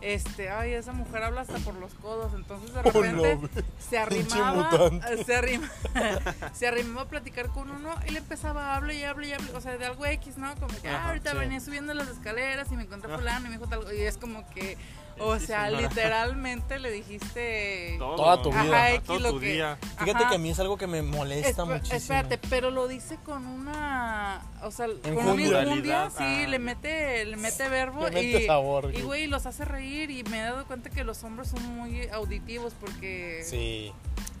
[0.00, 3.98] este, ay, esa mujer habla hasta por los codos, entonces de Oh, no, repente se
[3.98, 4.90] arrimaba,
[5.24, 5.72] se arrimaba,
[6.52, 9.56] se arrimaba a platicar con uno y le empezaba a hablar y hablar y hablar,
[9.56, 10.54] o sea, de algo X, ¿no?
[10.56, 11.38] Como que, ah, ahorita sí.
[11.38, 14.48] venía subiendo las escaleras y me encontré fulano y me dijo tal, y es como
[14.50, 14.76] que,
[15.18, 15.88] o Sí, sea, señora.
[15.88, 17.96] literalmente le dijiste...
[17.98, 18.16] Todo.
[18.16, 18.60] Toda tu vida.
[18.62, 19.78] Ajá, X Todo lo tu que- día.
[19.98, 20.28] Fíjate Ajá.
[20.28, 21.96] que a mí es algo que me molesta Espe- muchísimo.
[21.96, 26.46] Espérate, pero lo dice con una, o sea, con una injundia, sí, Ah.
[26.48, 29.02] le mete, le mete verbo Le mete y, sabor, y güey.
[29.02, 32.74] güey los hace reír y me he dado cuenta que los hombres son muy auditivos
[32.80, 33.92] porque Sí,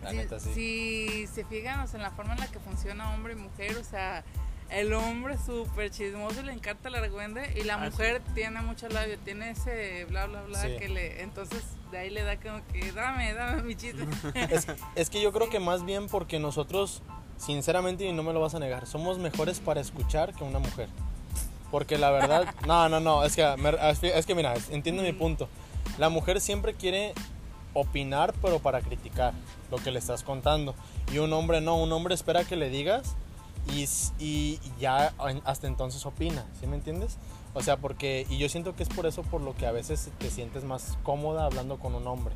[0.02, 0.50] la si, neta sí.
[0.54, 3.76] si se fijan o sea, en la forma en la que funciona hombre y mujer,
[3.78, 4.24] o sea,
[4.70, 7.90] el hombre súper chismoso y le encanta el argüende y la Ah, sí.
[7.90, 10.76] mujer tiene mucho labio, tiene ese bla bla bla Sí.
[10.78, 14.04] que le, entonces de ahí le da como que dame, dame mi chiste.
[14.50, 17.02] Es, es que yo creo que más bien porque nosotros,
[17.36, 20.88] sinceramente, y no me lo vas a negar, somos mejores para escuchar que una mujer.
[21.70, 23.44] Porque la verdad, no, no, no, es que,
[24.14, 25.48] es que mira, entiende mi punto.
[25.98, 27.12] La mujer siempre quiere
[27.74, 29.32] opinar, pero para criticar
[29.70, 30.74] lo que le estás contando.
[31.12, 33.14] Y un hombre no, un hombre espera que le digas
[33.72, 35.12] y, ya
[35.44, 37.16] hasta entonces opina, ¿sí me entiendes?
[37.54, 40.10] O sea, porque, y yo siento que es por eso por lo que a veces
[40.18, 42.34] te sientes más cómoda hablando con un hombre.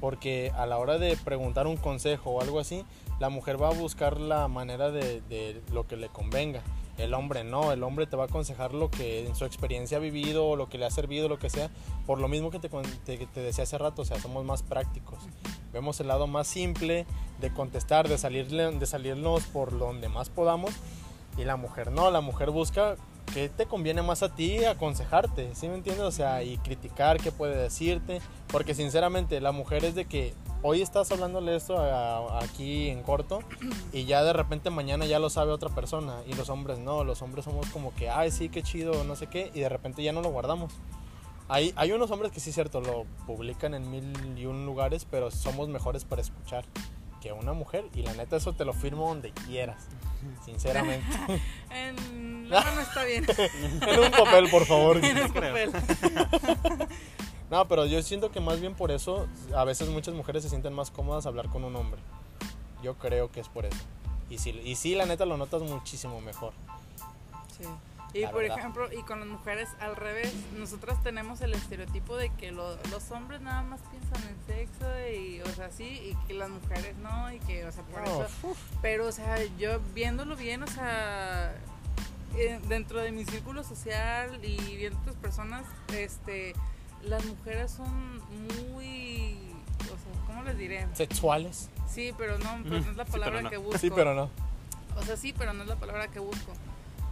[0.00, 2.84] Porque a la hora de preguntar un consejo o algo así,
[3.18, 6.62] la mujer va a buscar la manera de lo que le convenga.
[6.96, 10.00] El hombre no, el hombre te va a aconsejar lo que en su experiencia ha
[10.00, 11.70] vivido lo que le ha servido, lo que sea.
[12.06, 15.18] Por lo mismo que te, te, te decía hace rato, o sea, somos más prácticos.
[15.72, 17.04] Vemos el lado más simple
[17.40, 20.72] de contestar, de, salirle, de salirnos por donde más podamos.
[21.36, 22.96] Y la mujer no, la mujer busca
[23.32, 26.04] qué te conviene más a ti aconsejarte, ¿sí me entiendes?
[26.04, 28.20] O sea, y criticar qué puede decirte.
[28.48, 30.32] Porque sinceramente la mujer es de que
[30.66, 33.40] hoy estás hablándole esto a- aquí en corto
[33.92, 36.16] y ya de repente mañana ya lo sabe otra persona.
[36.26, 39.26] Y los hombres no, los hombres somos como que, ay, sí, qué chido, no sé
[39.26, 40.72] qué, y de repente ya no lo guardamos.
[41.48, 45.30] Hay, hay unos hombres que sí cierto, lo publican en mil y un lugares, pero
[45.30, 46.64] somos mejores para escuchar
[47.20, 47.84] que una mujer.
[47.94, 49.86] Y la neta, eso te lo firmo donde quieras,
[50.44, 51.06] sinceramente.
[51.70, 53.26] En la mano está bien.
[53.28, 54.96] en un papel, por favor.
[55.04, 55.70] En creo.
[55.72, 56.88] papel.
[57.54, 60.72] No, pero yo siento que más bien por eso, a veces muchas mujeres se sienten
[60.72, 62.00] más cómodas hablar con un hombre.
[62.82, 63.78] Yo creo que es por eso.
[64.28, 66.52] Y sí, y sí la neta lo notas muchísimo mejor.
[67.56, 67.62] Sí.
[68.12, 68.58] Y La por verdad.
[68.58, 73.10] ejemplo, y con las mujeres al revés, nosotras tenemos el estereotipo de que lo- los
[73.12, 74.86] hombres nada más piensan en sexo
[75.16, 78.26] y, o sea, sí, y que las mujeres no, y que, o sea, por eso.
[78.82, 81.54] Pero, o sea, yo viéndolo bien, o sea,
[82.36, 86.52] eh, dentro de mi círculo social y viendo otras personas, este,
[87.06, 88.18] las mujeres son
[88.72, 89.36] muy,
[89.80, 90.86] o sea, ¿cómo les diré?
[90.94, 91.70] Sexuales.
[91.88, 93.50] Sí, pero no, pero no es la Sí, palabra pero no.
[93.50, 93.78] que busco.
[93.78, 94.30] Sí, pero no.
[94.96, 96.52] O sea, sí, pero no es la palabra que busco.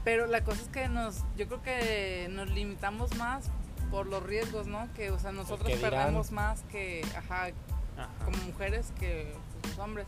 [0.04, 3.50] Pero la cosa es que nos, yo creo que nos limitamos más
[3.90, 4.88] por los riesgos, ¿no?
[4.94, 5.90] Que, o sea, nosotros que dirán.
[5.92, 7.50] perdemos más que, ajá,
[7.96, 8.08] Ajá.
[8.24, 10.06] como mujeres que pues, los hombres.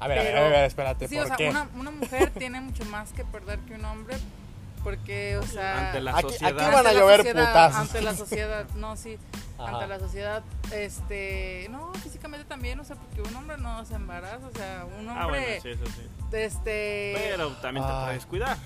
[0.00, 1.50] A ver, a ver, Pero- a ver, espérate, Sí, ¿por o sea, qué?
[1.50, 4.16] una, una mujer tiene mucho más que perder que un hombre
[4.88, 5.88] porque, o sea...
[5.88, 6.58] Ante la Aquí- sociedad.
[6.60, 7.78] aquí van a llover putazos.
[7.80, 9.18] Ante la sociedad, no, sí.
[9.58, 9.72] Ajá.
[9.74, 11.66] Ante la sociedad, este...
[11.70, 15.14] No, físicamente también, o sea, porque un hombre no se embaraza, o sea, un hombre...
[15.22, 16.08] Ah, bueno, sí, eso sí.
[16.32, 17.14] Este...
[17.30, 18.56] Pero también te puedes cuidar.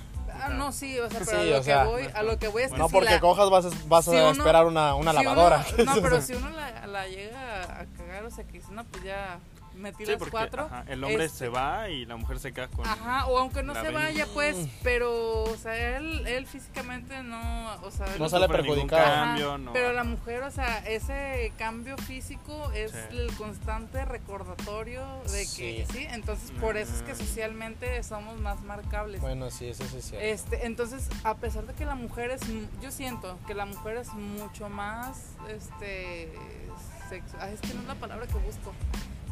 [0.40, 2.38] Ah, no, sí, o sea, pero Sí, a, lo o sea, que voy, a lo
[2.38, 4.30] que voy es que No si porque la- cojas vas, a- vas si a uno-
[4.30, 5.64] esperar una, una si uno- lavadora.
[5.84, 9.02] no, pero si uno la, la llega a cagar, o sea, que dice, no, pues
[9.04, 9.38] ya,
[9.74, 10.64] metí Sí, las porque cuatro.
[10.64, 12.86] ajá, el hombre este, se va y la mujer se queda con...
[12.86, 17.90] Ajá, o aunque no se vaya, pues, pero, o sea, él, él físicamente no, o
[17.90, 19.02] sea, No sale perjudicado.
[19.04, 19.72] Ajá, cambio, no.
[19.72, 22.98] Pero la mujer, o sea, ese cambio físico es Sí.
[23.10, 25.84] el constante recordatorio de que, Sí.
[25.92, 27.16] sí, entonces por eso es que Mm.
[27.16, 29.20] socialmente somos más marcables.
[29.20, 30.26] Bueno, sí, eso sí es cierto.
[30.26, 32.40] Este, entonces, a pesar de que la mujer es,
[32.82, 38.26] yo siento que la mujer es mucho más, este, es que no es la palabra
[38.26, 38.72] que busco,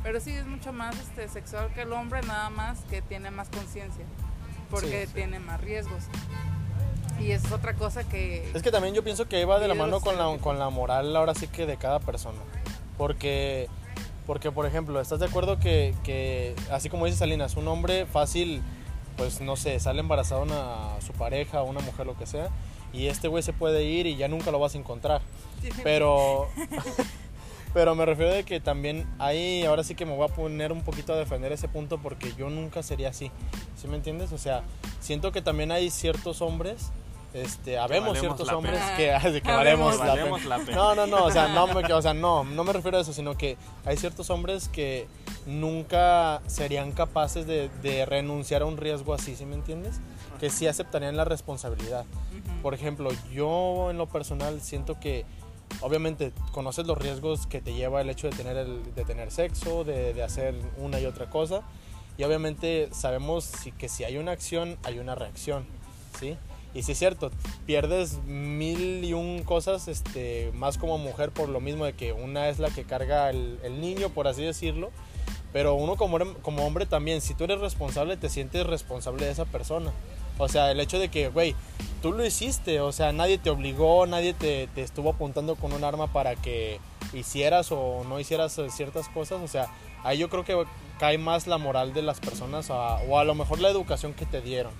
[0.02, 3.48] pero sí es mucho más, este, sexual que el hombre, nada más que tiene más
[3.48, 4.04] conciencia,
[4.70, 5.12] porque Sí, sí.
[5.14, 6.04] tiene más riesgos.
[7.18, 8.50] Y es otra cosa que...
[8.54, 11.14] Es que también yo pienso que iba de la mano con la, con la moral
[11.14, 12.38] ahora sí que de cada persona.
[12.96, 13.68] Porque,
[14.26, 18.62] porque por ejemplo, ¿estás de acuerdo que, que así como dice Salinas, un hombre fácil,
[19.18, 22.48] pues no sé, sale embarazado una, su pareja, una mujer, lo que sea,
[22.92, 25.20] y este güey se puede ir y ya nunca lo vas a encontrar.
[25.82, 26.48] Pero,
[27.72, 30.82] pero me refiero de que también ahí, ahora sí que me voy a poner un
[30.82, 33.30] poquito a defender ese punto porque yo nunca sería así.
[33.76, 34.32] ¿Sí me entiendes?
[34.32, 34.62] O sea,
[35.00, 36.90] siento que también hay ciertos hombres,
[37.32, 40.38] este, habemos ciertos hombres que, que valemos, la pena.
[40.48, 40.76] la pena.
[40.76, 43.12] No, no, no, o sea, no me, o sea, no, no me refiero a eso,
[43.12, 45.06] sino que hay ciertos hombres que
[45.46, 50.00] nunca serían capaces de, de renunciar a un riesgo así, ¿sí me entiendes?
[50.40, 52.04] Que sí aceptarían la responsabilidad.
[52.62, 55.24] Por ejemplo, yo en lo personal siento que
[55.80, 60.14] obviamente conoces los riesgos que te lleva el hecho de tener, de tener sexo, de,
[60.14, 61.62] de hacer una y otra cosa.
[62.18, 65.64] Y obviamente sabemos que si hay una acción, hay una reacción,
[66.18, 66.36] ¿sí?
[66.72, 67.30] Y sí es cierto,
[67.66, 72.48] pierdes mil y un cosas este, más como mujer por lo mismo de que una
[72.48, 74.90] es la que carga el, el niño, por así decirlo.
[75.52, 79.46] Pero uno como, como hombre también, si tú eres responsable, te sientes responsable de esa
[79.46, 79.92] persona.
[80.40, 81.54] O sea, el hecho de que, güey,
[82.02, 85.84] tú lo hiciste, o sea, nadie te obligó, nadie te, te estuvo apuntando con un
[85.84, 86.80] arma para que
[87.12, 89.68] hicieras o no hicieras eh, ciertas cosas, o sea,
[90.02, 90.64] ahí yo creo que
[90.98, 94.24] cae más la moral de las personas a- o a lo mejor la educación que
[94.26, 94.72] te dieron,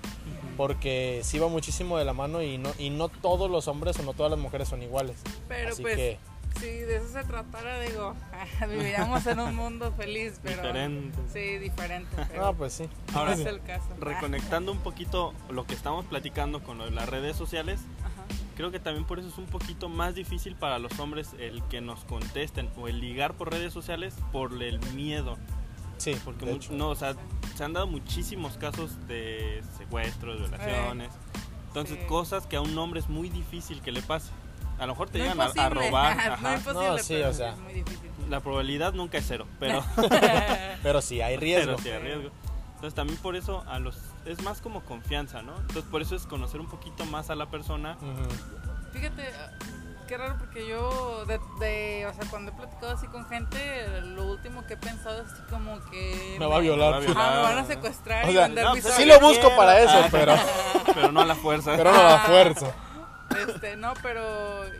[0.57, 4.03] porque sí va muchísimo de la mano y no, y no todos los hombres o
[4.03, 5.17] no todas las mujeres son iguales.
[5.49, 6.19] Pero Así pues, que,
[6.59, 8.15] si de eso se tratara, digo,
[8.69, 10.57] viviríamos en un mundo feliz, pero...
[10.63, 11.19] Diferente.
[11.33, 12.09] Sí, diferente.
[12.29, 12.89] Pero ah, pues sí.
[13.15, 13.43] Ahora no sí.
[13.43, 13.89] es el caso.
[14.01, 18.25] Reconectando un poquito lo que estamos platicando con lo de las redes sociales, Ajá.
[18.57, 21.81] creo que también por eso es un poquito más difícil para los hombres el que
[21.81, 25.39] nos contesten o el ligar por redes sociales por el miedo.
[25.99, 26.73] Sí, Porque de hecho.
[26.73, 27.15] no, o sea,
[27.57, 31.11] se han dado muchísimos casos de secuestros, violaciones.
[31.69, 32.07] Entonces, Sí.
[32.07, 34.31] cosas que a un hombre es muy difícil que le pase.
[34.81, 36.41] A lo mejor te No llegan a, a robar.
[36.43, 37.51] no imposible, No, sí, pero o sea.
[37.51, 38.11] es muy difícil.
[38.28, 39.85] La probabilidad nunca es cero, pero,
[40.83, 41.72] Pero sí, hay riesgo.
[41.76, 42.31] pero sí hay riesgo.
[42.76, 45.55] Entonces, también por eso a los es más como confianza, ¿no?
[45.57, 47.99] Entonces, por eso es conocer un poquito más a la persona.
[48.01, 48.91] Ujú.
[48.95, 49.51] Fíjate, ah,
[50.09, 54.24] qué raro porque yo, de, de- o sea, cuando he platicado así con gente, lo
[54.24, 56.37] último que he pensado es así como que...
[56.39, 57.01] Me va a violar.
[57.03, 58.95] Me va a Ajá, me van a secuestrar O y sea, vender no, mis pues,
[58.95, 60.09] Sí lo busco para eso, Ah.
[60.11, 60.35] pero,
[60.95, 61.74] pero no a la fuerza.
[61.76, 62.72] pero no a la fuerza.
[63.49, 64.70] Este, no, pero yo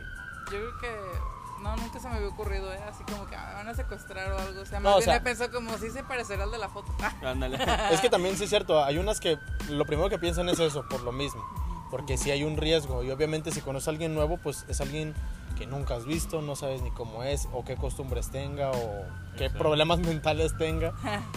[0.45, 1.31] creo que...
[1.61, 2.79] No, nunca se me había ocurrido, ¿eh?
[2.89, 4.61] Así como que ah, me van a secuestrar o algo.
[4.61, 6.69] O sea, No, más o bien sea- pensado como si se parecerá al de la
[6.69, 6.91] foto.
[7.23, 7.59] Ándale.
[7.91, 9.37] Es que también sí es cierto, hay unas que
[9.69, 11.43] lo primero que piensan es eso, por lo mismo.
[11.91, 15.13] Porque si hay un riesgo y obviamente si conoces a alguien nuevo, pues es alguien
[15.55, 19.05] que nunca has visto, no sabes ni cómo es, o qué costumbres tenga, o
[19.37, 19.59] qué Exacto.
[19.59, 20.93] problemas mentales tenga,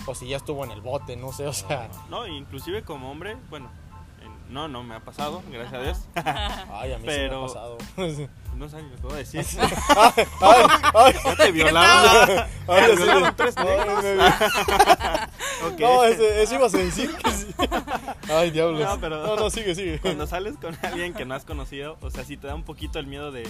[0.06, 1.90] o si ya estuvo en el bote, no sé, o sea...
[2.08, 3.83] No, inclusive como hombre, bueno, en-
[4.48, 5.98] no, no me ha pasado, gracias a Dios.
[6.72, 7.78] Ay, a mí Pero- sí me ha pasado.
[8.54, 9.44] No sé, lo a decir.
[9.58, 10.24] ay,
[10.94, 12.44] ay, ¿Ya te violaron?
[12.68, 14.04] ay, ¿Te violaron tres Ay, negros?
[14.04, 15.80] me- Ok.
[15.80, 17.46] No, ese- eso ibas a decir que sí.
[18.30, 18.80] Ay, diablos.
[18.80, 19.98] No, pero- no, no, sigue, sigue.
[19.98, 23.00] Cuando sales con alguien que no has conocido, o sea, si te da un poquito
[23.00, 23.48] el miedo de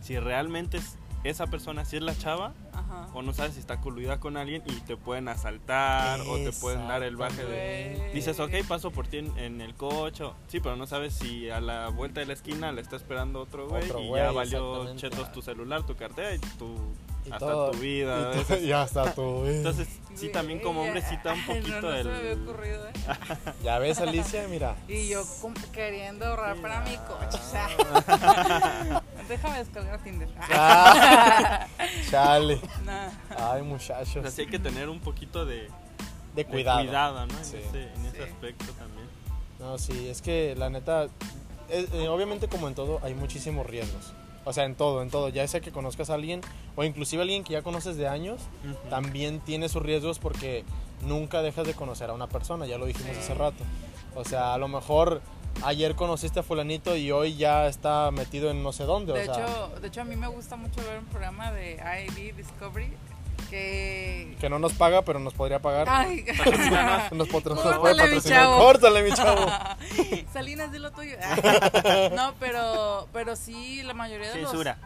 [0.00, 0.96] si realmente es
[1.28, 3.08] esa persona, si es la chava, Ajá.
[3.14, 6.86] o no sabes si está coludida con alguien y te pueden asaltar o te pueden
[6.88, 8.10] dar el baje de...
[8.14, 10.24] Dices, ok, paso por ti en, en el coche.
[10.24, 13.40] o- Sí, pero no sabes si a la vuelta de la esquina le está esperando
[13.40, 16.76] otro güey y ya valió chetos tu celular, tu cartera y tu...
[17.26, 18.16] Y hasta todo- tu vida.
[18.16, 18.62] y a todo- veces.
[18.66, 19.56] Ya está tu vida.
[19.56, 22.02] Entonces, sí, también como hombre sí un poquito no, no el...
[22.04, 22.92] se me había ocurrido, ¿eh?
[23.64, 24.76] Ya ves, Alicia, mira.
[24.88, 25.22] Y yo
[25.72, 27.38] queriendo ahorrar para mi coche.
[27.38, 30.28] O sea, déjame descargar Tinder.
[30.50, 31.66] Ah,
[32.10, 32.60] chale.
[33.36, 34.22] Ay, muchachos.
[34.22, 35.62] sea, sí hay que tener un poquito de,
[36.34, 37.26] De de cuidado.
[37.26, 37.38] ¿no?
[37.38, 37.56] En, Sí.
[37.56, 38.22] ese, en ese Sí.
[38.22, 39.06] aspecto también.
[39.58, 41.04] No, sí, es que la neta,
[41.68, 44.12] es- eh, obviamente como en todo, hay muchísimos riesgos.
[44.46, 45.28] O sea, en todo, en todo.
[45.28, 46.40] Ya sea que conozcas a alguien
[46.76, 48.40] o inclusive alguien que ya conoces de años,
[48.88, 50.64] también tiene sus riesgos porque
[51.02, 53.18] nunca dejas de conocer a una persona, ya lo dijimos Sí.
[53.18, 53.62] hace rato.
[54.14, 55.20] O sea, a lo mejor
[55.64, 59.12] ayer conociste a fulanito y hoy ya está metido en no sé dónde.
[59.12, 61.72] De o sea, hecho, de hecho, a mí me gusta mucho ver un programa de
[62.08, 62.92] IB Discovery
[63.50, 64.36] que...
[64.40, 65.86] Que no nos paga, pero nos podría pagar.
[65.88, 66.24] Ay,
[67.12, 68.22] Nos, Córtale, puede mi patrocinar.
[68.42, 68.58] chavo.
[68.58, 69.46] Córtale, mi chavo.
[70.32, 71.16] Salinas de lo tuyo.
[72.14, 74.50] No, pero, pero sí, la mayoría de los...
[74.50, 74.78] Censura.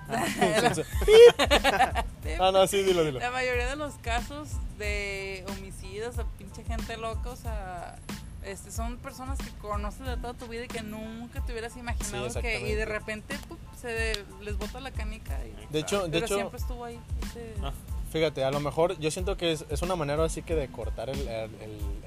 [2.39, 3.19] Ah, no, sí, dilo, dilo.
[3.19, 4.49] La mayoría de los casos
[4.79, 7.97] de homicidios o pinche gente loca, o sea,
[8.45, 12.31] este, son personas que conoces de toda tu vida y que nunca te hubieras imaginado
[12.31, 15.39] Sí, que y de repente pup, se les bota la canica.
[15.45, 16.99] Y, De hecho, de hecho, siempre estuvo ahí.
[17.31, 17.73] ese- Ah.
[18.11, 21.29] Fíjate, a lo mejor yo siento que es, una manera así que de cortar el-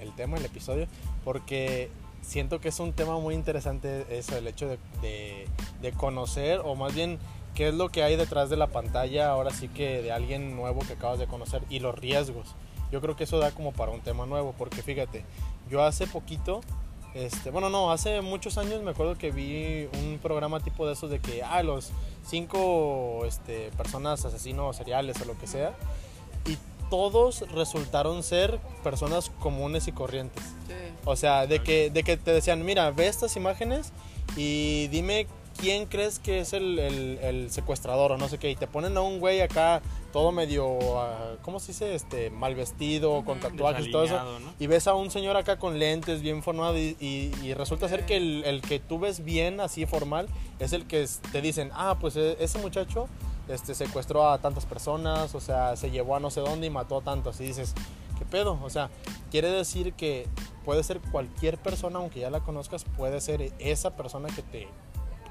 [0.01, 0.87] el tema, el episodio,
[1.23, 1.89] porque
[2.21, 5.47] siento que es un tema muy interesante eso, el hecho de, de-
[5.81, 7.19] de conocer, o más bien
[7.55, 10.81] qué es lo que hay detrás de la pantalla, ahora sí que de alguien nuevo
[10.81, 12.55] que acabas de conocer, y los riesgos.
[12.91, 15.23] Yo creo que eso da como para un tema nuevo, porque fíjate,
[15.69, 16.61] yo hace poquito,
[17.15, 21.09] este, bueno, no, hace muchos años me acuerdo que vi un programa tipo de esos
[21.09, 21.91] de que, ah, los
[22.25, 25.73] cinco este, personas asesinos seriales o lo que sea,
[26.45, 26.57] y
[26.89, 30.43] todos resultaron ser personas comunes y corrientes.
[30.67, 30.73] Sí.
[31.05, 33.91] O sea, de que, de que te decían, mira, ve estas imágenes
[34.35, 35.27] y dime
[35.59, 38.49] quién crees que es el, el- el secuestrador o no sé qué.
[38.51, 39.81] Y te ponen a un güey acá
[40.13, 41.93] todo medio, ah, ¿cómo se dice?
[41.95, 44.15] Este, mal vestido, con tatuajes y todo eso.
[44.59, 48.05] Y ves a un señor acá con lentes bien formado y, y- y resulta ser
[48.05, 50.27] que el, el que tú ves bien así formal
[50.59, 53.07] es el que te dicen, ah, pues e- ese muchacho
[53.49, 56.99] este, secuestró a tantas personas, o sea, se llevó a no sé dónde y mató
[56.99, 57.41] a tantos.
[57.41, 57.73] Y dices,
[58.19, 58.57] ¿qué pedo?
[58.63, 58.89] O sea,
[59.31, 60.27] quiere decir que
[60.63, 64.67] puede ser cualquier persona, aunque ya la conozcas, puede ser esa persona que te,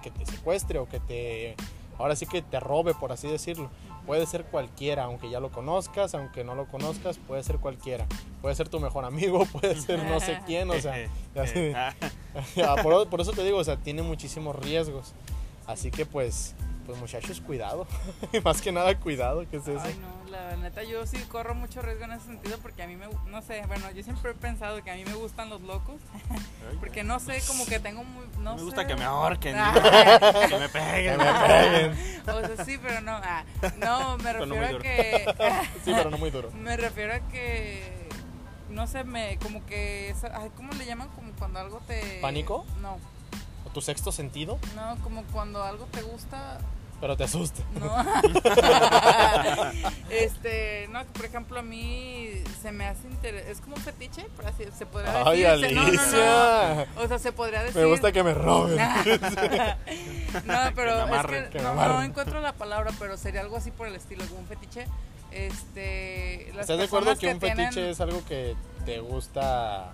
[0.02, 1.54] que te secuestre o que te,
[1.98, 3.70] ahora sí que te robe, por así decirlo.
[4.06, 8.06] Puede ser cualquiera, aunque ya lo conozcas, aunque no lo conozcas, puede ser cualquiera.
[8.40, 11.74] Puede ser tu mejor amigo, puede ser no sé quién, o sea, ya sé.
[11.74, 11.94] Ah,
[12.82, 15.14] por, por eso te digo, o sea, tiene muchísimos riesgos.
[15.66, 16.54] Así que pues,
[16.86, 17.86] pues muchachos, cuidado.
[18.44, 19.80] Más que nada, cuidado, ¿qué es eso?
[19.82, 22.96] Ay, no, la neta, yo sí corro mucho riesgo en ese sentido porque a mí
[22.96, 25.96] me, no sé, bueno, yo siempre he pensado que a mí me gustan los locos,
[26.80, 29.72] porque no sé, como que tengo muy, no me gusta que me ahorquen, Ah,
[30.48, 31.18] que me peguen.
[31.18, 32.28] Que me peguen.
[32.28, 33.44] o sea, sí, pero no, ah,
[33.78, 35.24] no, me Pero no refiero a que,
[35.84, 36.50] Sí, pero no muy duro.
[36.54, 38.08] me refiero a que,
[38.70, 41.08] no sé, me, como que, ay, ¿cómo le llaman?
[41.10, 42.18] Como cuando algo te...
[42.20, 42.64] ¿Pánico?
[42.80, 43.11] No, ¿O
[43.72, 44.58] tu sexto sentido?
[44.76, 46.58] no, como cuando algo te gusta,
[47.00, 47.62] Pero te asusta.
[47.80, 47.96] No.
[50.10, 52.30] este, no, por ejemplo, a mí
[52.62, 53.46] se me hace interés.
[53.48, 55.74] Es como un fetiche, por así se podría ¡Ay, decir.
[55.74, 57.02] No, no, no.
[57.02, 57.80] O sea, se podría decir.
[57.80, 58.76] Me gusta que me roben.
[60.44, 63.70] no, pero me es que, Que me no, encuentro la palabra, pero sería algo así
[63.72, 64.86] por el estilo, como un fetiche.
[65.32, 68.54] Este, las ¿Estás de acuerdo que un fetiche tienen- es algo que
[68.84, 69.92] te gusta,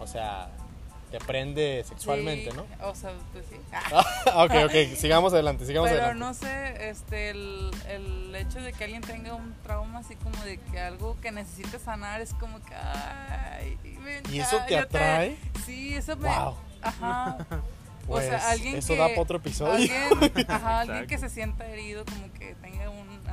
[0.00, 0.48] o sea,
[1.10, 2.88] te prende sexualmente, Sí, ¿no?
[2.88, 3.56] O sea, pues sí.
[3.72, 6.24] Ah, ok, ok, sigamos adelante, sigamos Pero adelante.
[6.24, 10.58] no sé, este, el, el hecho de que alguien tenga un trauma así como de
[10.58, 15.36] que algo que necesite sanar es como que, ay, ven, ¿Y eso ah, te atrae?
[15.66, 16.28] Sí, eso me...
[16.28, 16.56] Wow.
[16.82, 17.38] Ajá.
[18.06, 18.98] Pues, o sea, alguien eso que...
[18.98, 19.72] da para otro episodio.
[20.20, 22.79] Alguien, ajá, alguien que se sienta herido, como que tenga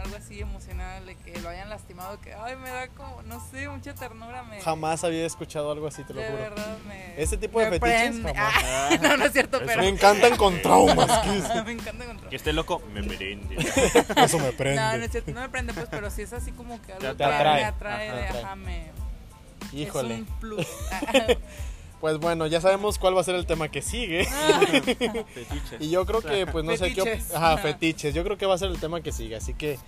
[0.04, 3.68] algo así emocional, de que lo hayan lastimado, que, ay, me da como, no sé,
[3.70, 4.62] mucha ternura, me...
[4.62, 6.40] Jamás había escuchado algo así, te lo de juro.
[6.42, 7.22] verdad me...
[7.22, 8.34] Ese tipo de me fetiches, prende.
[8.34, 8.64] jamás.
[8.66, 9.82] Ah, no, no es cierto, pero...
[9.82, 11.66] Me encantan con traumas, ¿qué es?
[11.66, 12.30] me encanta encontrar.
[12.30, 13.56] Que esté loco, me merende.
[14.18, 14.82] Eso me prende.
[14.82, 17.08] No, no es cierto, no me prende, pues, pero sí es así como que algo
[17.12, 17.62] Te que atrae.
[17.62, 18.44] me atrae, Ajá, de, te atrae.
[18.44, 18.92] ajá, me...
[19.74, 20.14] Híjole.
[20.14, 20.68] Es un plus.
[22.00, 24.26] Pues bueno, ya sabemos cuál va a ser el tema que sigue.
[25.34, 25.82] Fetiches.
[25.82, 27.22] Y yo creo que, pues no sé qué.
[27.34, 28.14] Ajá, fetiches.
[28.14, 29.36] Yo creo que va a ser el tema que sigue.
[29.36, 29.80] Así que,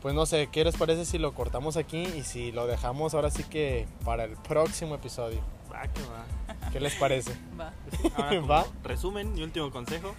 [0.00, 3.30] pues no sé, ¿qué les parece si lo cortamos aquí y si lo dejamos ahora
[3.30, 5.40] sí que para el próximo episodio?
[5.70, 6.70] Va, que va.
[6.72, 7.36] ¿Qué les parece?
[7.58, 7.74] Va.
[8.16, 8.66] Ahora, como ¿Va?
[8.82, 10.14] resumen y último consejo.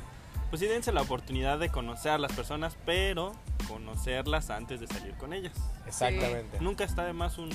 [0.52, 3.34] Pues sí, dense la oportunidad de conocer a las personas, pero
[3.68, 5.54] conocerlas antes de salir con ellas.
[5.88, 6.60] Exactamente.
[6.62, 7.50] Nunca está de más un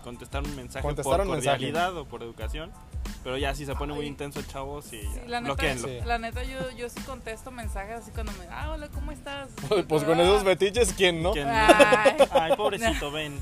[0.00, 1.56] contestar un mensaje Contestar por un mensaje.
[1.56, 2.70] cordialidad o por educación.
[3.22, 5.76] Pero ya si se pone muy intenso, chavos, y Sí, ya, la neta.
[5.76, 5.98] Sí.
[6.06, 8.46] la neta yo, yo sí contesto mensajes así cuando me...
[8.50, 9.50] Ah, hola, ¿cómo estás?
[9.68, 11.32] Pues, pues con esos fetiches, ¿quién no?
[11.34, 12.16] Que- Ay.
[12.32, 13.38] Ay, pobrecito, ven.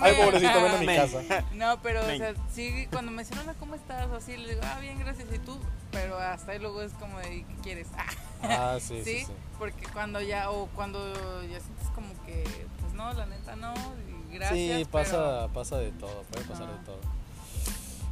[0.00, 0.96] Ay, pobrecito, ven a mi Ven.
[1.00, 1.44] casa.
[1.52, 4.06] No, pero, o sea, sí, cuando me dicen, hola, ¿cómo estás?
[4.10, 5.58] O así, le digo, ah, bien, gracias, ¿y tú?
[5.90, 7.88] Pero hasta ahí luego es como de, ¿y ¿qué quieres?
[7.96, 8.06] Ah,
[8.44, 9.24] Ah, sí, sí, ¿sí?
[9.26, 9.32] sí.
[9.58, 10.98] Porque cuando ya, o cuando
[11.42, 12.42] ya sientes como que,
[12.80, 13.72] pues no, la neta no,
[14.08, 16.98] y gracias, Sí, pasa, pero- pasa de todo, puede pasar de todo.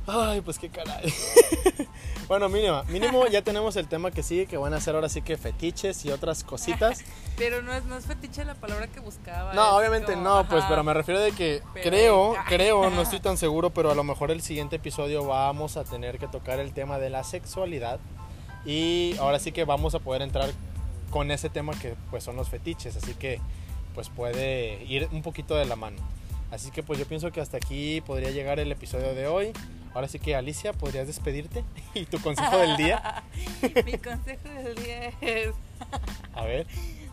[0.07, 1.13] Ay, pues qué caray.
[2.29, 5.23] bueno, mínimo, mínimo ya tenemos el tema que sigue, que van a ser ahora sí
[5.23, 7.01] que fetiches y otras cositas.
[7.37, 9.53] Pero no es, no es fetiche la palabra que buscaba.
[9.55, 13.21] No, obviamente como, no, pues, pero me refiero de que Pero- creo, creo, no estoy
[13.21, 16.73] tan seguro, pero a lo mejor el siguiente episodio vamos a tener que tocar el
[16.73, 18.01] tema de la sexualidad
[18.67, 20.51] y ahora sí que vamos a poder entrar
[21.11, 23.41] con ese tema que pues son los fetiches, así que
[23.95, 25.99] pues puede ir un poquito de la mano.
[26.51, 29.53] Así que pues yo pienso que hasta aquí podría llegar el episodio de hoy.
[29.95, 31.65] Ahora sí que Alicia, podrías despedirte
[31.95, 33.23] y tu consejo del día.
[33.85, 35.51] Mi consejo del día es...
[36.35, 36.67] A ver,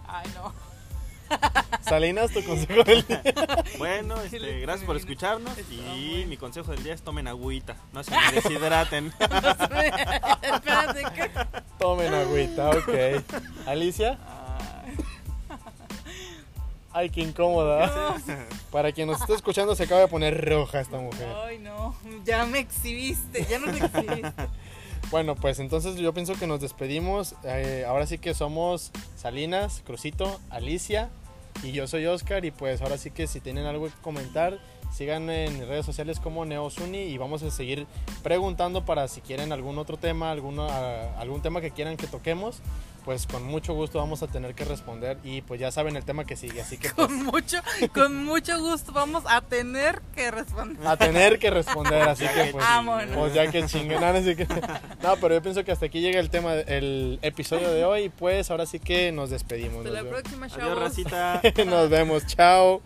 [0.07, 0.53] Ay, no.
[1.81, 3.21] Salinas, tu consejo del día.
[3.77, 6.27] Bueno, este, gracias por escucharnos está y bueno.
[6.29, 9.13] mi consejo del día es tomen agüita, no se me deshidraten.
[10.41, 11.29] Espérate, ¿qué?
[11.77, 12.89] Tomen agüita, ok.
[13.65, 14.17] Alicia,
[16.97, 18.15] ay, qué incómoda.
[18.71, 21.27] Para quien nos esté escuchando, se acaba de poner roja esta mujer.
[21.45, 21.95] Ay, no.
[22.25, 24.33] Ya me exhibiste, ya nos exhibiste.
[25.09, 27.35] Bueno, pues entonces yo pienso que nos despedimos.
[27.45, 31.09] Eh, ahora sí que somos Salinas, Crucito, Alicia
[31.63, 32.43] y yo soy Oscar.
[32.43, 34.59] Y pues ahora sí que si tienen algo que comentar,
[34.91, 37.85] síganme en redes sociales como Neosuni y vamos a seguir
[38.23, 42.61] preguntando para si quieren algún otro tema, alguno, a- algún tema que quieran que toquemos.
[43.05, 46.25] Pues con mucho gusto vamos a tener que responder y pues ya saben el tema
[46.25, 47.57] que sigue, así que pues, Con mucho,
[47.93, 50.85] con mucho gusto vamos a tener que responder.
[50.85, 53.15] a tener que responder, así que pues, Vámonos.
[53.15, 54.01] pues ya que chinguen.
[54.01, 54.45] No, no, sí que-
[55.03, 58.09] no, pero yo pienso que hasta aquí llega el tema, el episodio de hoy.
[58.09, 59.85] Pues ahora sí que nos despedimos.
[59.85, 60.79] Hasta la Nos, ve- próxima, Adiós, chavos.
[60.79, 61.41] racita.
[61.65, 62.81] nos vemos, chao.